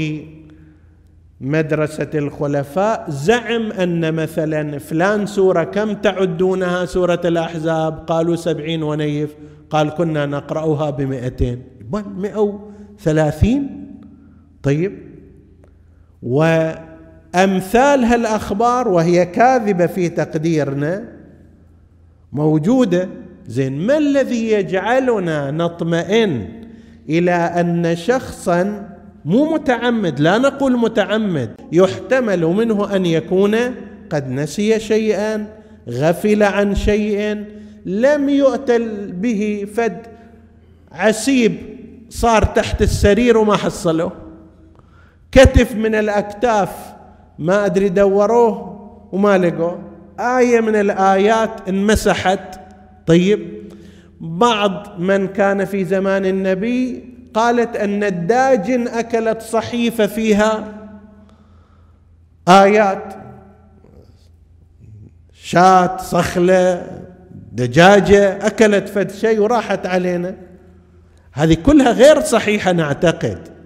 [1.41, 9.35] مدرسة الخلفاء زعم أن مثلا فلان سورة كم تعدونها سورة الأحزاب؟ قالوا سبعين ونيف.
[9.71, 11.63] قال كنا نقرأها بمئتين.
[11.91, 12.61] بل مئة
[12.99, 13.89] وثلاثين؟
[14.63, 15.08] طيب
[16.23, 21.05] وأمثال هالأخبار وهي كاذبة في تقديرنا
[22.33, 23.09] موجودة.
[23.47, 26.49] زين ما الذي يجعلنا نطمئن
[27.09, 28.89] إلى أن شخصا
[29.25, 33.57] مو متعمد لا نقول متعمد يحتمل منه أن يكون
[34.11, 35.47] قد نسي شيئا
[35.89, 37.45] غفل عن شيء
[37.87, 40.07] لم يؤتل به فد
[40.93, 41.57] عسيب
[42.11, 44.13] صار تحت السرير وما حصله.
[45.33, 46.71] كتف من الأكتاف
[47.39, 48.79] ما أدري دوروه
[49.13, 49.83] وما لقوه.
[50.21, 52.61] آية من الآيات انمسحت.
[53.07, 53.73] طيب
[54.21, 57.05] بعض من كان في زمان النبي
[57.35, 60.75] قالت أن الداجن أكلت صحيفة فيها
[62.49, 63.15] آيات.
[65.33, 66.87] شاة صخلة
[67.53, 70.37] دجاجة أكلت فد شيء وراحت علينا.
[71.33, 73.58] هذه كلها غير صحيحة نعتقد.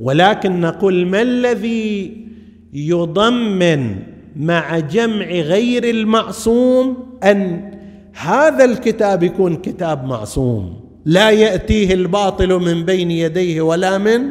[0.00, 2.26] ولكن نقول ما الذي
[2.72, 3.96] يضمن
[4.36, 7.70] مع جمع غير المعصوم أن
[8.14, 14.30] هذا الكتاب يكون كتاب معصوم؟ لا يأتيه الباطل من بين يديه ولا من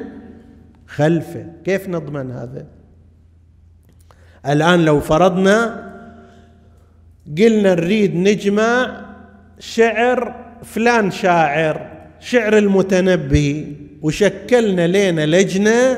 [0.88, 1.46] خلفه.
[1.66, 2.66] كيف نضمن هذا؟
[4.46, 5.90] الآن لو فرضنا
[7.38, 9.02] قلنا نريد نجمع
[9.60, 15.98] شعر فلان شاعر شعر المتنبي وشكلنا لنا لجنة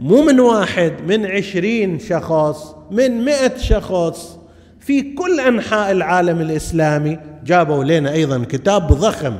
[0.00, 4.38] مو من واحد من عشرين شخص من مئة شخص
[4.80, 7.18] في كل أنحاء العالم الإسلامي.
[7.44, 9.34] جابوا لنا أيضا كتاب ضخم.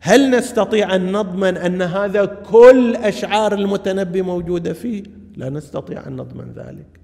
[0.00, 5.02] هل نستطيع أن نضمن أن هذا كل أشعار المتنبي موجودة فيه؟
[5.36, 7.01] لا نستطيع أن نضمن ذلك.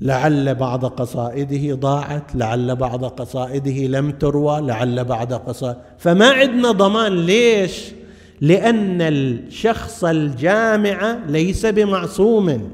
[0.00, 7.12] لعل بعض قصائده ضاعت لعل بعض قصائده لم تروى لعل بعض قصائد فما عندنا ضمان
[7.26, 7.92] ليش؟
[8.40, 12.70] لأن الشخص الجامع ليس بمعصوم.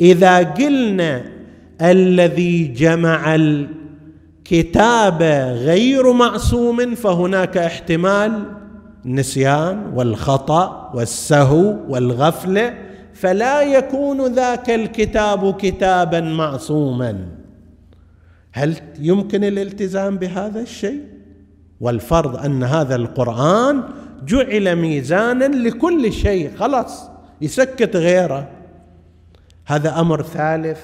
[0.00, 1.24] إذا قلنا
[1.82, 3.38] الذي جمع
[4.44, 8.44] كتابه غير معصوم فهناك احتمال
[9.06, 12.87] النسيان والخطأ والسهو والغفلة
[13.20, 17.28] فلا يكون ذاك الكتاب كتابا معصوما.
[18.52, 21.00] هل يمكن الالتزام بهذا الشيء؟
[21.80, 23.82] والفرض أن هذا القرآن
[24.24, 27.10] جعل ميزانا لكل شيء خلاص
[27.40, 28.48] يسكت غيره.
[29.66, 30.80] هذا أمر ثالث.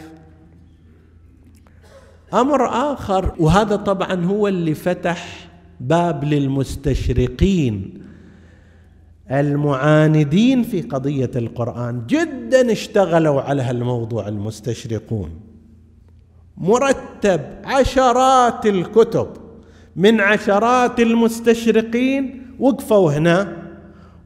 [2.34, 5.48] أمر آخر وهذا طبعا هو اللي فتح
[5.80, 8.02] باب للمستشرقين.
[9.30, 15.30] المعاندين في قضية القرآن جدا اشتغلوا على هالموضوع المستشرقون.
[16.56, 19.26] مرتب عشرات الكتب
[19.96, 23.52] من عشرات المستشرقين وقفوا هنا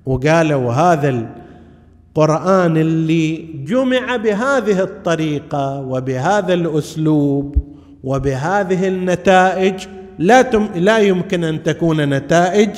[0.07, 3.37] وقالوا هذا القرآن اللي
[3.67, 7.57] جمع بهذه الطريقة وبهذا الأسلوب
[8.05, 9.75] وبهذه النتائج
[10.19, 10.43] لا
[10.75, 12.71] لا يمكن أن تكون نتائج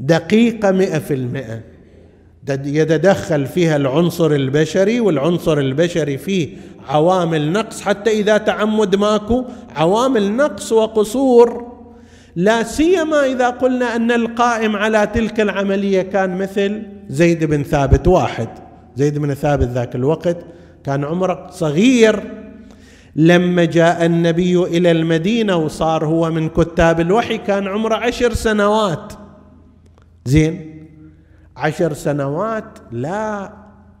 [0.00, 1.60] دقيقة مئة في المئة.
[2.48, 6.48] يتدخل فيها العنصر البشري والعنصر البشري فيه
[6.88, 9.44] عوامل نقص حتى إذا تعمد ماكو
[9.76, 11.74] عوامل نقص وقصور.
[12.36, 18.48] لا سيما إذا قلنا أن القائم على تلك العملية كان مثل زيد بن ثابت واحد.
[18.96, 20.36] زيد بن ثابت ذاك الوقت
[20.84, 22.22] كان عمره صغير.
[23.16, 29.12] لما جاء النبي إلى المدينة وصار هو من كتاب الوحي كان عمره عشر سنوات.
[30.24, 30.86] زين.
[31.56, 33.52] عشر سنوات لا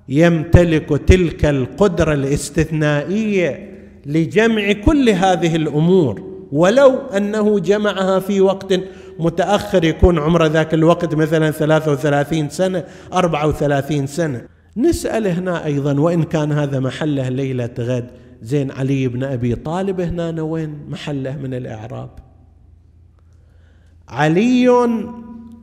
[0.08, 3.74] يمتلك تلك القدرة الاستثنائية
[4.06, 8.74] لجمع كل هذه الأمور ولو أنه جمعها في وقت
[9.18, 14.42] متأخر يكون عمره ذاك الوقت مثلا 33 سنة 34 سنة.
[14.76, 18.10] نسأل هنا أيضا وإن كان هذا محله ليلة غد
[18.42, 22.10] زين علي بن أبي طالب هنا وين محله من الإعراب؟
[24.08, 24.68] علي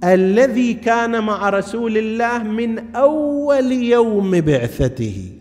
[0.04, 5.32] الذي كان مع رسول الله من أول يوم بعثته.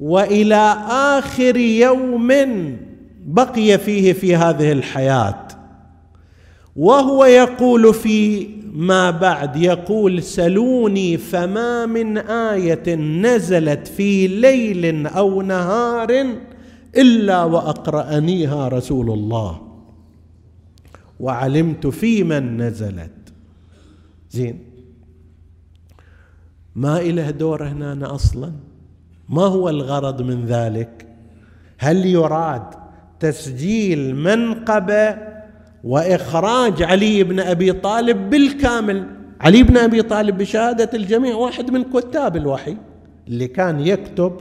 [0.00, 2.28] وإلى آخر يوم
[3.26, 5.48] بقي فيه في هذه الحياة.
[6.76, 16.26] وهو يقول في ما بعد يقول سلوني فما من آية نزلت في ليل أو نهار
[16.96, 19.69] إلا وأقرأنيها رسول الله.
[21.20, 23.10] وعلمت في من نزلت.
[24.30, 24.58] زين.
[26.74, 28.52] ما إله دور هنا أصلا؟
[29.28, 31.06] ما هو الغرض من ذلك؟
[31.78, 32.62] هل يراد
[33.20, 35.16] تسجيل منقبه
[35.84, 39.06] وإخراج علي بن أبي طالب بالكامل؟
[39.40, 42.76] علي بن أبي طالب بشهادة الجميع واحد من كتاب الوحي
[43.28, 44.40] اللي كان يكتب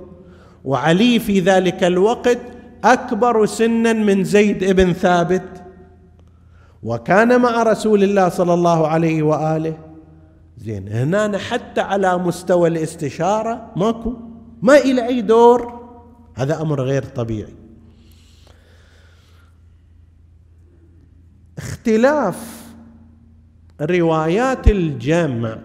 [0.65, 2.39] وعلي في ذلك الوقت
[2.83, 5.58] أكبر سنا من زيد بن ثابت.
[6.83, 9.77] وكان مع رسول الله صلى الله عليه وآله.
[10.57, 14.13] زين هنا حتى على مستوى الاستشارة ماكو
[14.61, 15.79] ما إلى أي دور.
[16.35, 17.53] هذا أمر غير طبيعي.
[21.57, 22.65] اختلاف
[23.81, 25.57] روايات الجمع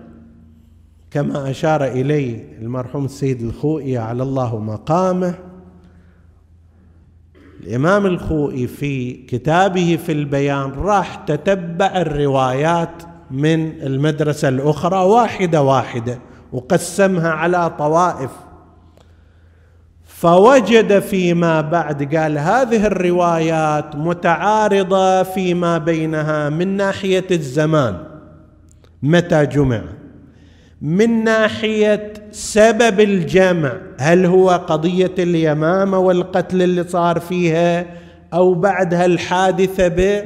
[1.11, 5.35] كما أشار إليه المرحوم السيد الخوئي على الله مقامه
[7.65, 16.19] الإمام الخوئي في كتابه في البيان راح تتبع الروايات من المدرسة الأخرى واحدة واحدة
[16.53, 18.31] وقسمها على طوائف.
[20.05, 27.99] فوجد فيما بعد قال هذه الروايات متعارضة فيما بينها من ناحية الزمان.
[29.03, 29.83] متى جمع
[30.85, 37.87] من ناحية سبب الجمع هل هو قضية اليمامة والقتل اللي صار فيها
[38.35, 40.25] أو بعدها الحادثة ب؟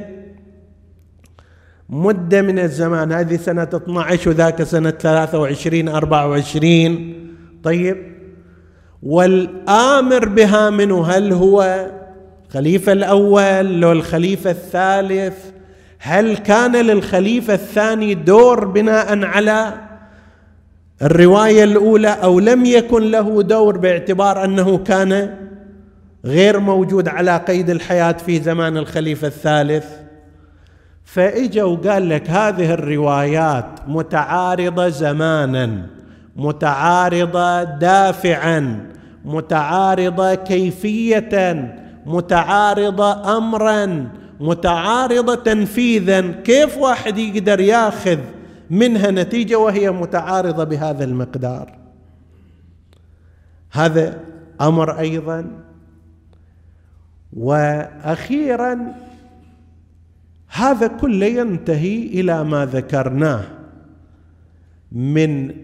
[1.89, 7.13] مدة من الزمان هذه سنة 12 وذاك سنة 23 24
[7.63, 7.97] طيب
[9.03, 11.87] والآمر بها منه هل هو
[12.47, 15.37] الخليفة الأول لو الخليفة الثالث؟
[15.99, 19.88] هل كان للخليفة الثاني دور بناء على
[21.01, 25.35] الرواية الأولى أو لم يكن له دور باعتبار أنه كان
[26.25, 29.85] غير موجود على قيد الحياة في زمان الخليفة الثالث
[31.05, 35.85] فإجا وقال لك هذه الروايات متعارضة زمانا
[36.35, 38.85] متعارضة دافعا
[39.25, 41.73] متعارضة كيفيه
[42.05, 46.21] متعارضة امرا متعارضة تنفيذا.
[46.21, 48.17] كيف واحد يقدر ياخذ
[48.69, 51.77] منها نتيجة وهي متعارضة بهذا المقدار.
[53.71, 54.19] هذا
[54.61, 55.51] أمر أيضا
[57.33, 58.95] وأخيرا
[60.47, 63.43] هذا كله ينتهي إلى ما ذكرناه
[64.91, 65.55] من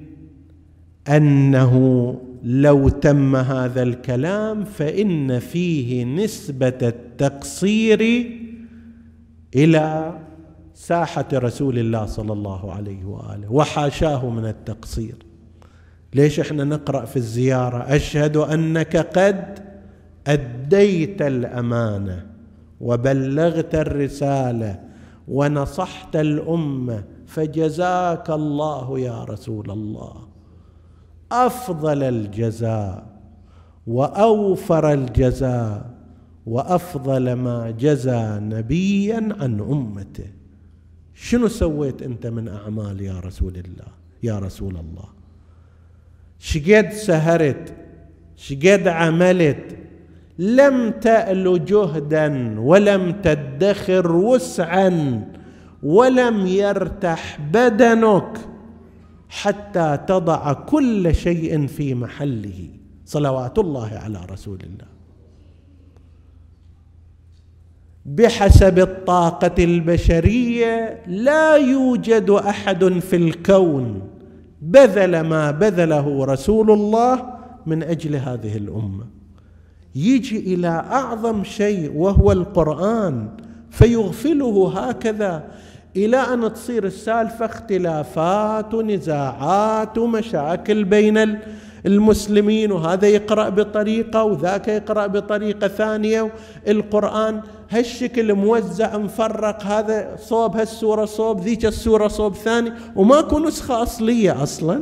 [1.08, 8.02] أنه لو تم هذا الكلام فإن فيه نسبة التقصير
[9.56, 10.14] إلى
[10.76, 15.16] ساحة رسول الله صلى الله عليه وآله وحاشاه من التقصير.
[16.14, 19.60] ليش إحنا نقرأ في الزيارة؟ أشهد أنك قد
[20.28, 22.26] أديت الأمانة
[22.82, 24.80] وبلغت الرسالة
[25.28, 30.28] ونصحت الأمة فجزاك الله يا رسول الله.
[31.32, 33.06] أفضل الجزاء
[33.88, 35.96] وأوفر الجزاء
[36.46, 40.35] وأفضل ما جزى نبيا عن أمته.
[41.16, 43.88] شنو سويت أنت من أعمال يا رسول الله؟
[44.24, 45.08] يا رسول الله.
[46.40, 47.74] شقد سهرت
[48.36, 49.78] شقد عملت
[50.40, 54.92] لم تأل جهدا ولم تدخر وسعا
[55.84, 58.38] ولم يرتح بدنك
[59.30, 62.70] حتى تضع كل شيء في محله.
[63.06, 64.88] صلوات الله على رسول الله.
[68.06, 74.02] بحسب الطاقة البشرية لا يوجد أحد في الكون
[74.62, 77.34] بذل ما بذله رسول الله
[77.66, 79.06] من أجل هذه الأمة.
[79.96, 83.28] يجي إلى أعظم شيء وهو القرآن
[83.72, 85.44] فيغفله هكذا
[85.96, 91.40] إلى أن تصير السالفة اختلافات ونزاعات ومشاكل بين
[91.86, 96.32] المسلمين وهذا يقرأ بطريقة وذاك يقرأ بطريقة ثانية.
[96.68, 102.72] القرآن هالشكل موزع مفرق هذا صوب هالسورة صوب ذيك السورة صوب ثاني.
[102.96, 104.82] وماكو نسخة أصلية أصلا.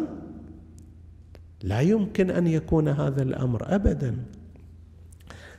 [1.64, 4.16] لا يمكن أن يكون هذا الأمر ابدا.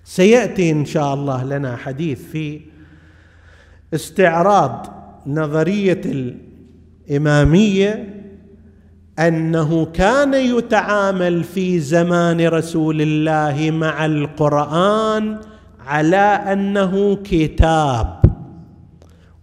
[0.04, 2.60] سيأتي إن شاء الله لنا حديث في
[3.94, 4.86] استعراض
[5.26, 6.00] نظرية
[7.10, 8.13] الإمامية
[9.18, 15.38] أنه كان يتعامل في زمان رسول الله مع القرآن
[15.86, 16.16] على
[16.52, 18.20] أنه كتاب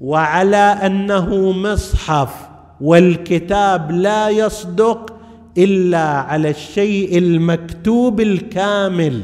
[0.01, 2.33] وعلى أنه مصحف
[2.81, 5.13] والكتاب لا يصدق
[5.57, 9.21] إلا على الشيء المكتوب الكامل.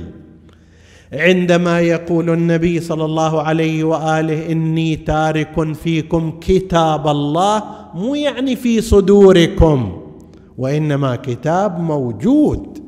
[1.13, 8.81] عندما يقول النبي صلى الله عليه وآله إني تارك فيكم كتاب الله مو يعني في
[8.81, 10.06] صدوركم.
[10.57, 12.83] وإنما كتاب موجود.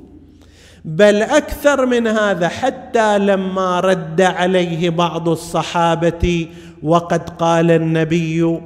[0.85, 6.47] بل أكثر من هذا حتى لما رد عليه بعض الصحابة
[6.83, 8.59] وقد قال النبي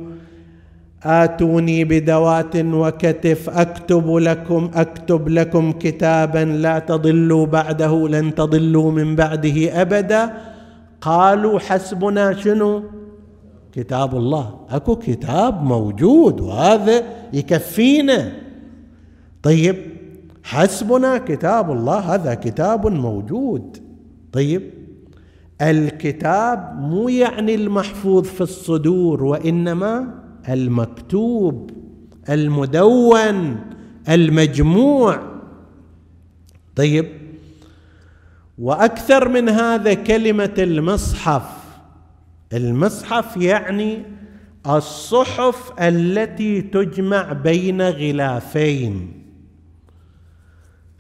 [1.04, 9.82] آتوني بدوات وكتف أكتب لكم أكتب لكم كتابا لا تضلوا بعده لن تضلوا من بعده
[9.82, 10.34] أبدا.
[11.01, 12.84] قالوا حسبنا شنو؟
[13.74, 14.56] كتاب الله.
[14.70, 18.43] أكو كتاب موجود وهذا يكفينا.
[19.44, 19.76] طيب
[20.44, 23.78] حسبنا كتاب الله هذا كتاب موجود.
[24.32, 24.72] طيب
[25.62, 30.14] الكتاب مو يعني المحفوظ في الصدور وإنما
[30.50, 31.72] المكتوب
[32.30, 33.60] المدون
[34.10, 35.20] المجموع.
[36.76, 37.06] طيب
[38.58, 41.64] وأكثر من هذا كلمة المصحف.
[42.54, 44.04] المصحف يعني
[44.68, 49.22] الصحف التي تجمع بين غلافين.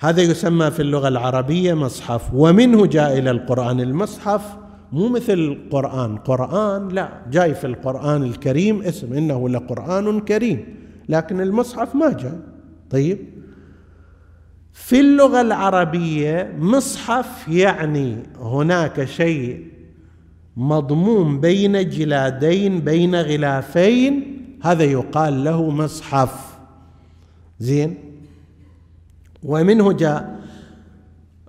[0.03, 3.81] هذا يسمى في اللغة العربية مصحف ومنه جاء إلى القرآن.
[3.81, 4.41] المصحف
[4.91, 6.17] مو مثل القرآن.
[6.17, 10.65] قرآن لا جاي في القرآن الكريم اسم إنه لقرآن كريم
[11.09, 12.39] لكن المصحف ما جاء.
[12.89, 13.17] طيب
[14.73, 19.67] في اللغة العربية مصحف يعني هناك شيء
[20.57, 26.57] مضموم بين جلادين بين غلافين هذا يقال له مصحف.
[27.59, 28.12] زين؟
[29.43, 30.43] ومنه جاء.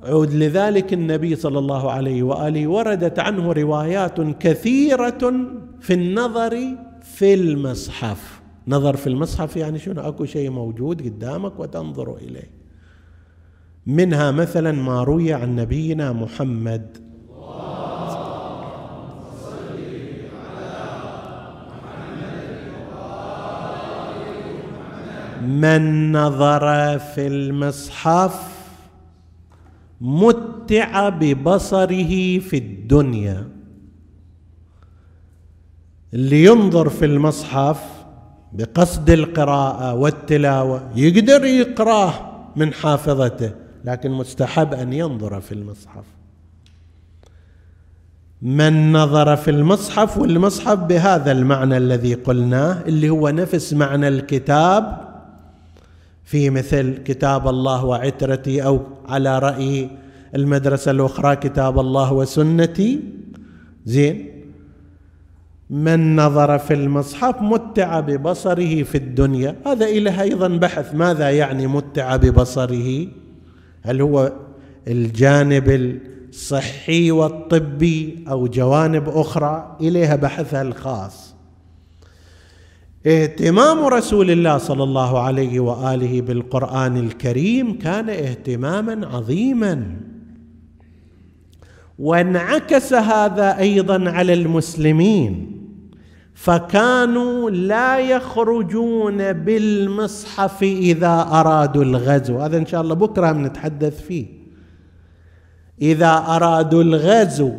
[0.03, 5.33] عود لذلك النبي صلى الله عليه وآله وردت عنه روايات كثيرة
[5.81, 6.59] في النظر
[7.03, 8.41] في المصحف.
[8.69, 12.51] نظر في المصحف يعني شنو؟ أكو شيء موجود قدامك وتنظر إليه.
[13.87, 17.04] منها مثلا ما روي عن نبينا محمد
[25.47, 28.55] من نظر في المصحف
[30.01, 33.49] متع ببصره في الدنيا.
[36.15, 37.83] اللي ينظر في المصحف
[38.53, 42.13] بقصد القراءة والتلاوة يقدر يقراه
[42.57, 43.53] من حافظته
[43.85, 46.05] لكن مستحب أن ينظر في المصحف.
[48.43, 55.14] من نظر في المصحف والمصحف بهذا المعنى الذي قلناه اللي هو نفس معنى الكتاب
[56.25, 59.91] في مثل كتاب الله وعترتي أو على رأي
[60.35, 63.01] المدرسة الأخرى كتاب الله وسنتي.
[63.85, 64.31] زين.
[65.71, 69.57] من نظر في المصحف متع ببصره في الدنيا.
[69.67, 70.95] هذا إله أيضا بحث.
[70.95, 73.07] ماذا يعني متع ببصره؟
[73.83, 74.33] هل هو
[74.89, 75.69] الجانب
[76.29, 81.24] الصحي والطبي أو جوانب أخرى؟ إليها بحثها الخاص.
[83.07, 89.97] اهتمام رسول الله صلى الله عليه وآله بالقرآن الكريم كان اهتماما عظيما.
[91.99, 95.51] وانعكس هذا أيضا على المسلمين
[96.35, 102.39] فكانوا لا يخرجون بالمصحف إذا أرادوا الغزو.
[102.39, 104.27] هذا إن شاء الله بكرة نتحدث فيه.
[105.83, 107.53] إذا أرادوا الغزو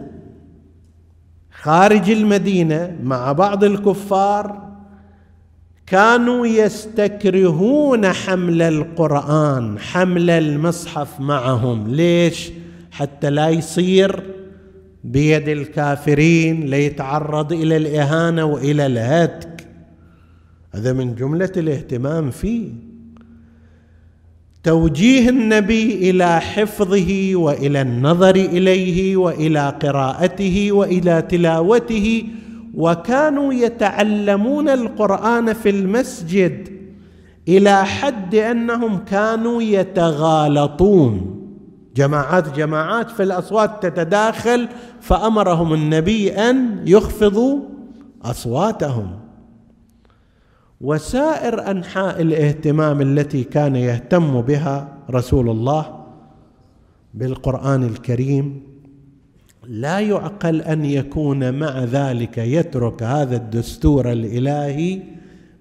[1.52, 4.75] خارج المدينة مع بعض الكفار
[5.88, 11.88] كانوا يستكرهون حمل القرآن حمل المصحف معهم.
[11.88, 12.52] ليش؟
[12.92, 14.24] حتى لا يصير
[15.04, 19.68] بيد الكافرين ليتعرض إلى الإهانة وإلى الهتك.
[20.72, 22.70] هذا من جملة الاهتمام فيه.
[24.64, 32.24] توجيه النبي إلى حفظه وإلى النظر إليه وإلى قراءته وإلى تلاوته
[32.76, 36.70] وكانوا يتعلمون القرآن في المسجد
[37.48, 41.32] إلى حد أنهم كانوا يتغالطون.
[41.96, 44.68] جماعات جماعات في الأصوات تتداخل
[45.02, 47.60] فأمرهم النبي أن يخفضوا
[48.24, 49.20] أصواتهم.
[50.82, 56.06] وسائر أنحاء الاهتمام التي كان يهتم بها رسول الله
[57.14, 58.75] بالقرآن الكريم
[59.70, 65.02] لا يعقل أن يكون مع ذلك يترك هذا الدستور الإلهي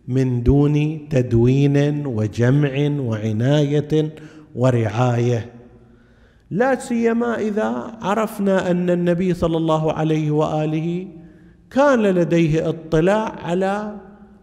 [0.09, 4.14] من دون تدوين وجمع وعناية
[4.55, 5.52] ورعاية.
[6.50, 11.07] لا سيما إذا عرفنا أن النبي صلى الله عليه وآله
[11.70, 13.96] كان لديه اطلاع على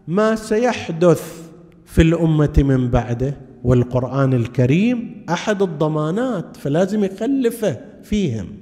[0.08, 1.50] ما سيحدث
[1.86, 3.34] في الأمة من بعده
[3.64, 8.61] والقرآن الكريم أحد الضمانات فلازم يخلفه فيهم.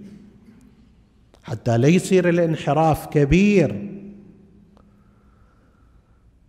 [1.42, 3.90] حتى لا يصير الانحراف كبير.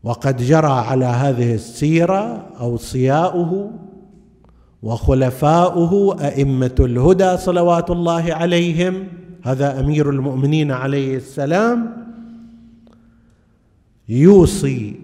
[0.04, 3.72] وقد جرى على هذه السيرة أوصياؤه
[4.84, 9.08] وخلفاؤه أئمة الهدى صلوات الله عليهم.
[9.44, 11.98] هذا أمير المؤمنين عليه السلام.
[14.10, 15.00] يوصي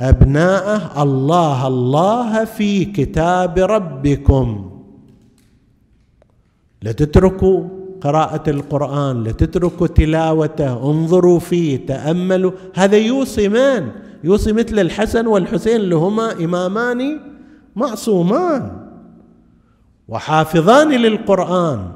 [0.00, 4.70] أبناءه الله الله في كتاب ربكم.
[6.82, 12.52] لا تتركوا قراءة القرآن لا تتركوا تلاوته انظروا فيه تأملوا.
[12.74, 13.88] هذا يوصي من؟
[14.24, 17.20] يوصي مثل الحسن والحسين اللي هما إمامان
[17.76, 18.86] معصومان
[20.08, 21.92] وحافظان للقرآن.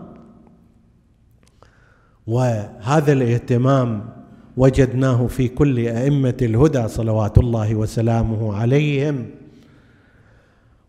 [2.26, 4.08] وهذا الاهتمام
[4.56, 9.26] وجدناه في كل أئمة الهدى صلوات الله وسلامه عليهم.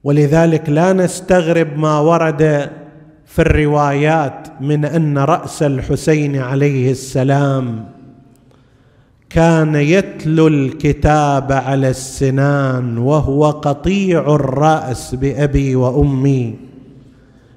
[0.03, 2.71] ولذلك لا نستغرب ما ورد
[3.25, 7.85] في الروايات من أن رأس الحسين عليه السلام
[9.29, 16.55] كان يتلو الكتاب على السنان وهو قطيع الرأس بأبي وأمي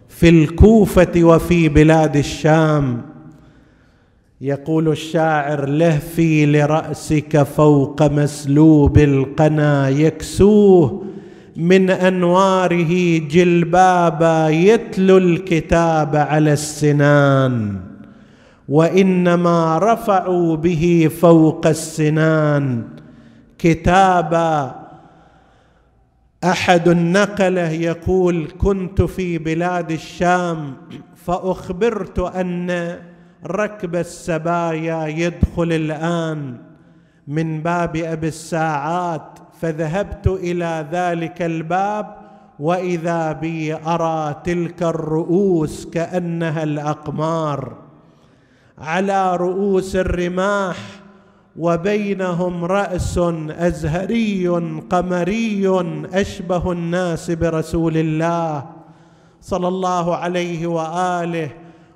[0.08, 3.00] في الكوفة وفي بلاد الشام.
[4.40, 11.02] يقول الشاعر لهفي لرأسك فوق مسلوب القنا يكسوه
[11.59, 17.80] من أنواره جلبابا يتلو الكتاب على السنان
[18.68, 22.82] وإنما رفعوا به فوق السنان.
[23.59, 24.74] كتابا
[26.44, 30.72] أحد النقلة يقول كنت في بلاد الشام
[31.16, 32.96] فأخبرت أن
[33.46, 36.56] ركب السبايا يدخل الآن
[37.28, 42.16] من باب أبي الساعات فذهبت إلى ذلك الباب
[42.59, 47.76] وإذا بي أرى تلك الرؤوس كأنها الأقمار.
[48.78, 50.76] على رؤوس الرماح
[51.56, 53.18] وبينهم رأس
[53.50, 54.48] أزهري
[54.90, 55.64] قمري
[56.12, 58.66] أشبه الناس برسول الله
[59.40, 61.50] صلى الله عليه وآله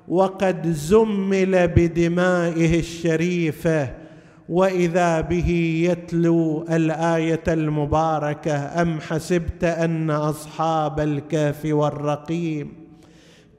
[0.07, 4.02] وقد زمل بدمائه الشريفة.
[4.49, 5.49] وإذا به
[5.89, 12.73] يتلو الآية المباركة أم حسبت أن أصحاب الكهف والرقيم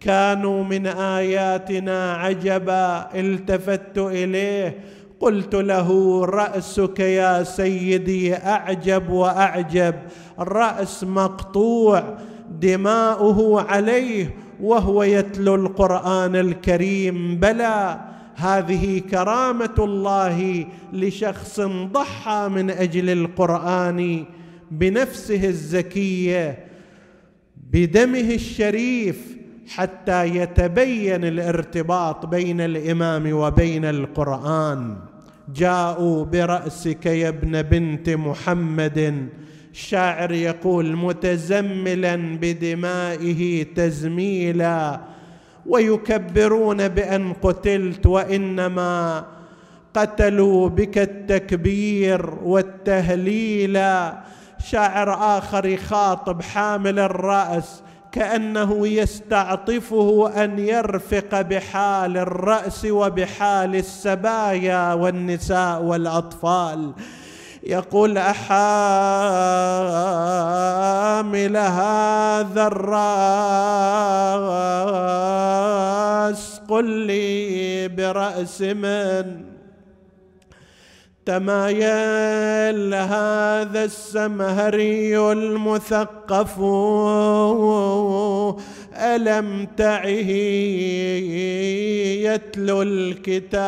[0.01, 4.79] كانوا من آياتنا عجبا التفت إليه
[5.21, 9.95] قلت له رأسك يا سيدي أعجب وأعجب
[10.39, 12.05] رأس مقطوع
[12.61, 18.01] دماؤه عليه وهو يتلو القرآن الكريم بلى
[18.37, 21.61] هذه كرامة الله لشخص
[21.93, 24.25] ضحى من أجل القرآن
[24.71, 26.59] بنفسه الزكية
[27.73, 29.37] بدمه الشريف
[29.69, 34.97] حتى يتبين الارتباط بين الإمام وبين القرآن.
[35.55, 39.29] جاءوا برأسك يا ابن بنت محمد
[39.73, 45.01] الشاعر يقول متزملا بدمائه تزميلا.
[45.67, 49.25] ويكبرون بأن قتلت وإنما
[49.95, 53.83] قتلوا بك التكبير والتهليل.
[54.71, 66.93] شاعر آخر يخاطب حامل الرأس كأنه يستعطفه أن يرفق بحال الرأس وبحال السبايا والنساء والأطفال.
[67.67, 68.47] يقول أحامل
[71.57, 73.01] هذا الرأس
[76.69, 79.45] قل لي برأس من
[81.27, 86.61] تمايل هذا السمهري المثقف.
[88.97, 90.31] ألم تعه
[92.25, 93.65] يتلو الكتاب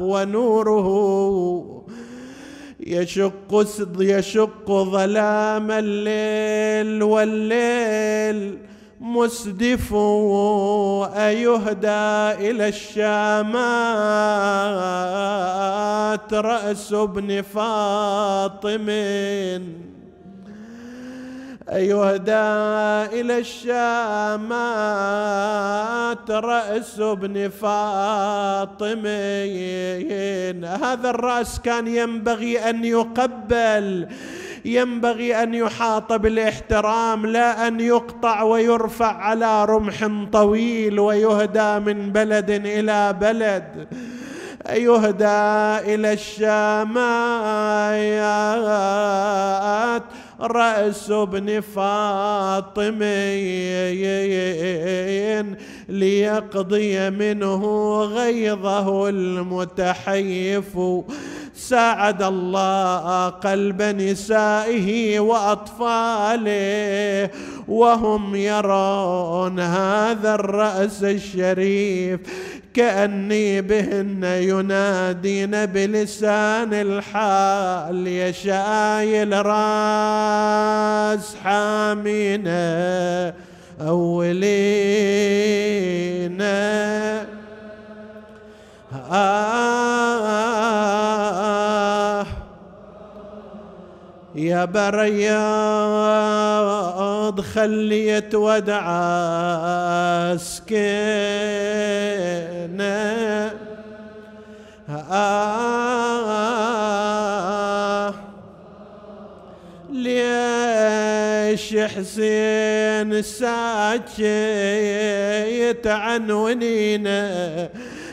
[0.00, 1.79] ونوره
[2.90, 3.66] يشق
[4.00, 8.58] يشق ظلام الليل والليل.
[9.00, 9.94] مسدف
[11.14, 13.14] أيهدى إلى الشامات
[16.34, 18.88] رأس ابن فاطم.
[21.72, 22.32] يهدى
[23.20, 23.80] إلى الشامات
[26.30, 29.04] رأس ابن فاطمين.
[30.64, 34.08] هذا الرأس كان ينبغي أن يقبل
[34.64, 43.12] ينبغي أن يحاط بالإحترام لا أن يقطع ويرفع على رمح طويل ويهدى من بلد إلى
[43.20, 43.88] بلد.
[44.70, 45.24] يهدى
[45.94, 47.00] إلى الشامات
[50.40, 52.96] رأس ابن فاطمين
[55.88, 57.62] ليقضي منه
[58.02, 60.78] غيظه المتحيف.
[61.56, 66.50] ساعد الله قلب نسائه وأطفاله
[67.70, 72.20] وهم يرون هذا الرأس الشريف
[72.74, 83.34] كأني بهن ينادين بلسان الحال يا شايل راس حامينا
[83.80, 85.20] اولينا
[89.12, 89.60] آه.
[94.40, 95.40] يا برياض
[97.40, 98.86] خليت ودع
[100.36, 100.80] سكينة.
[105.10, 106.30] آه
[109.92, 114.16] ليش حسين ساكت
[115.86, 117.68] عنونينا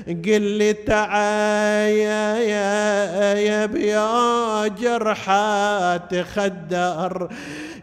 [0.07, 7.29] قل لي تعايا يا يا بيا جرحى تخدر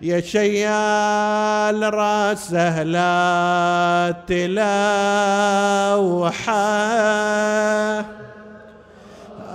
[0.02, 4.54] يا شيال راسه لا تلوحه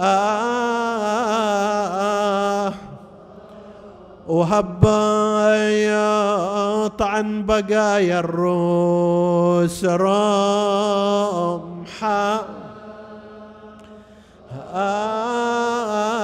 [0.01, 0.89] آه.
[4.30, 5.89] وهبايط
[7.01, 11.30] عن بقايا الروس رمحة
[14.73, 16.19] آه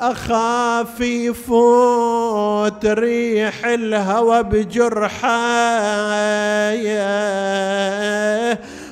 [0.00, 5.28] أخاف يفوت ريح الهوى بجرحه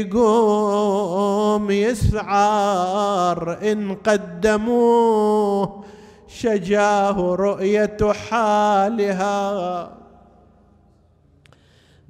[0.00, 5.84] يقوم يسعر إن قدموه
[6.28, 9.90] شجاه رؤية حالها.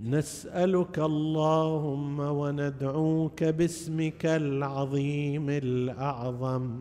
[0.05, 6.81] نسألك اللهم وندعوك باسمك العظيم الأعظم.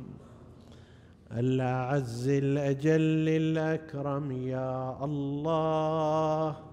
[1.32, 6.73] الأعز الأجل الأكرم يا الله.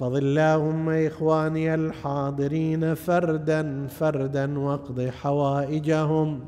[0.00, 6.40] احفظ اللهم إخواني الحاضرين فردا فردا واقض حوائجهم.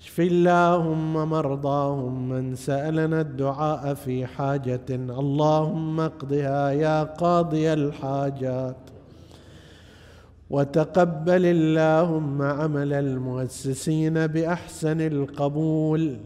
[0.00, 4.80] اشف اللهم مرضاهم من سألنا الدعاء في حاجة.
[4.90, 8.76] اللهم اقضها يا قاضي الحاجات.
[10.50, 16.16] وتقبل اللهم عمل المؤسسين بأحسن القبول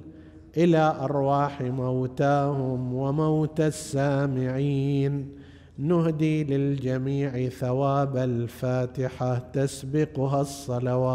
[0.56, 5.37] إلى أرواح موتاهم وموتى السامعين.
[5.80, 11.08] نهدي للجميع ثواب الفاتحة تسبقها الصلوات.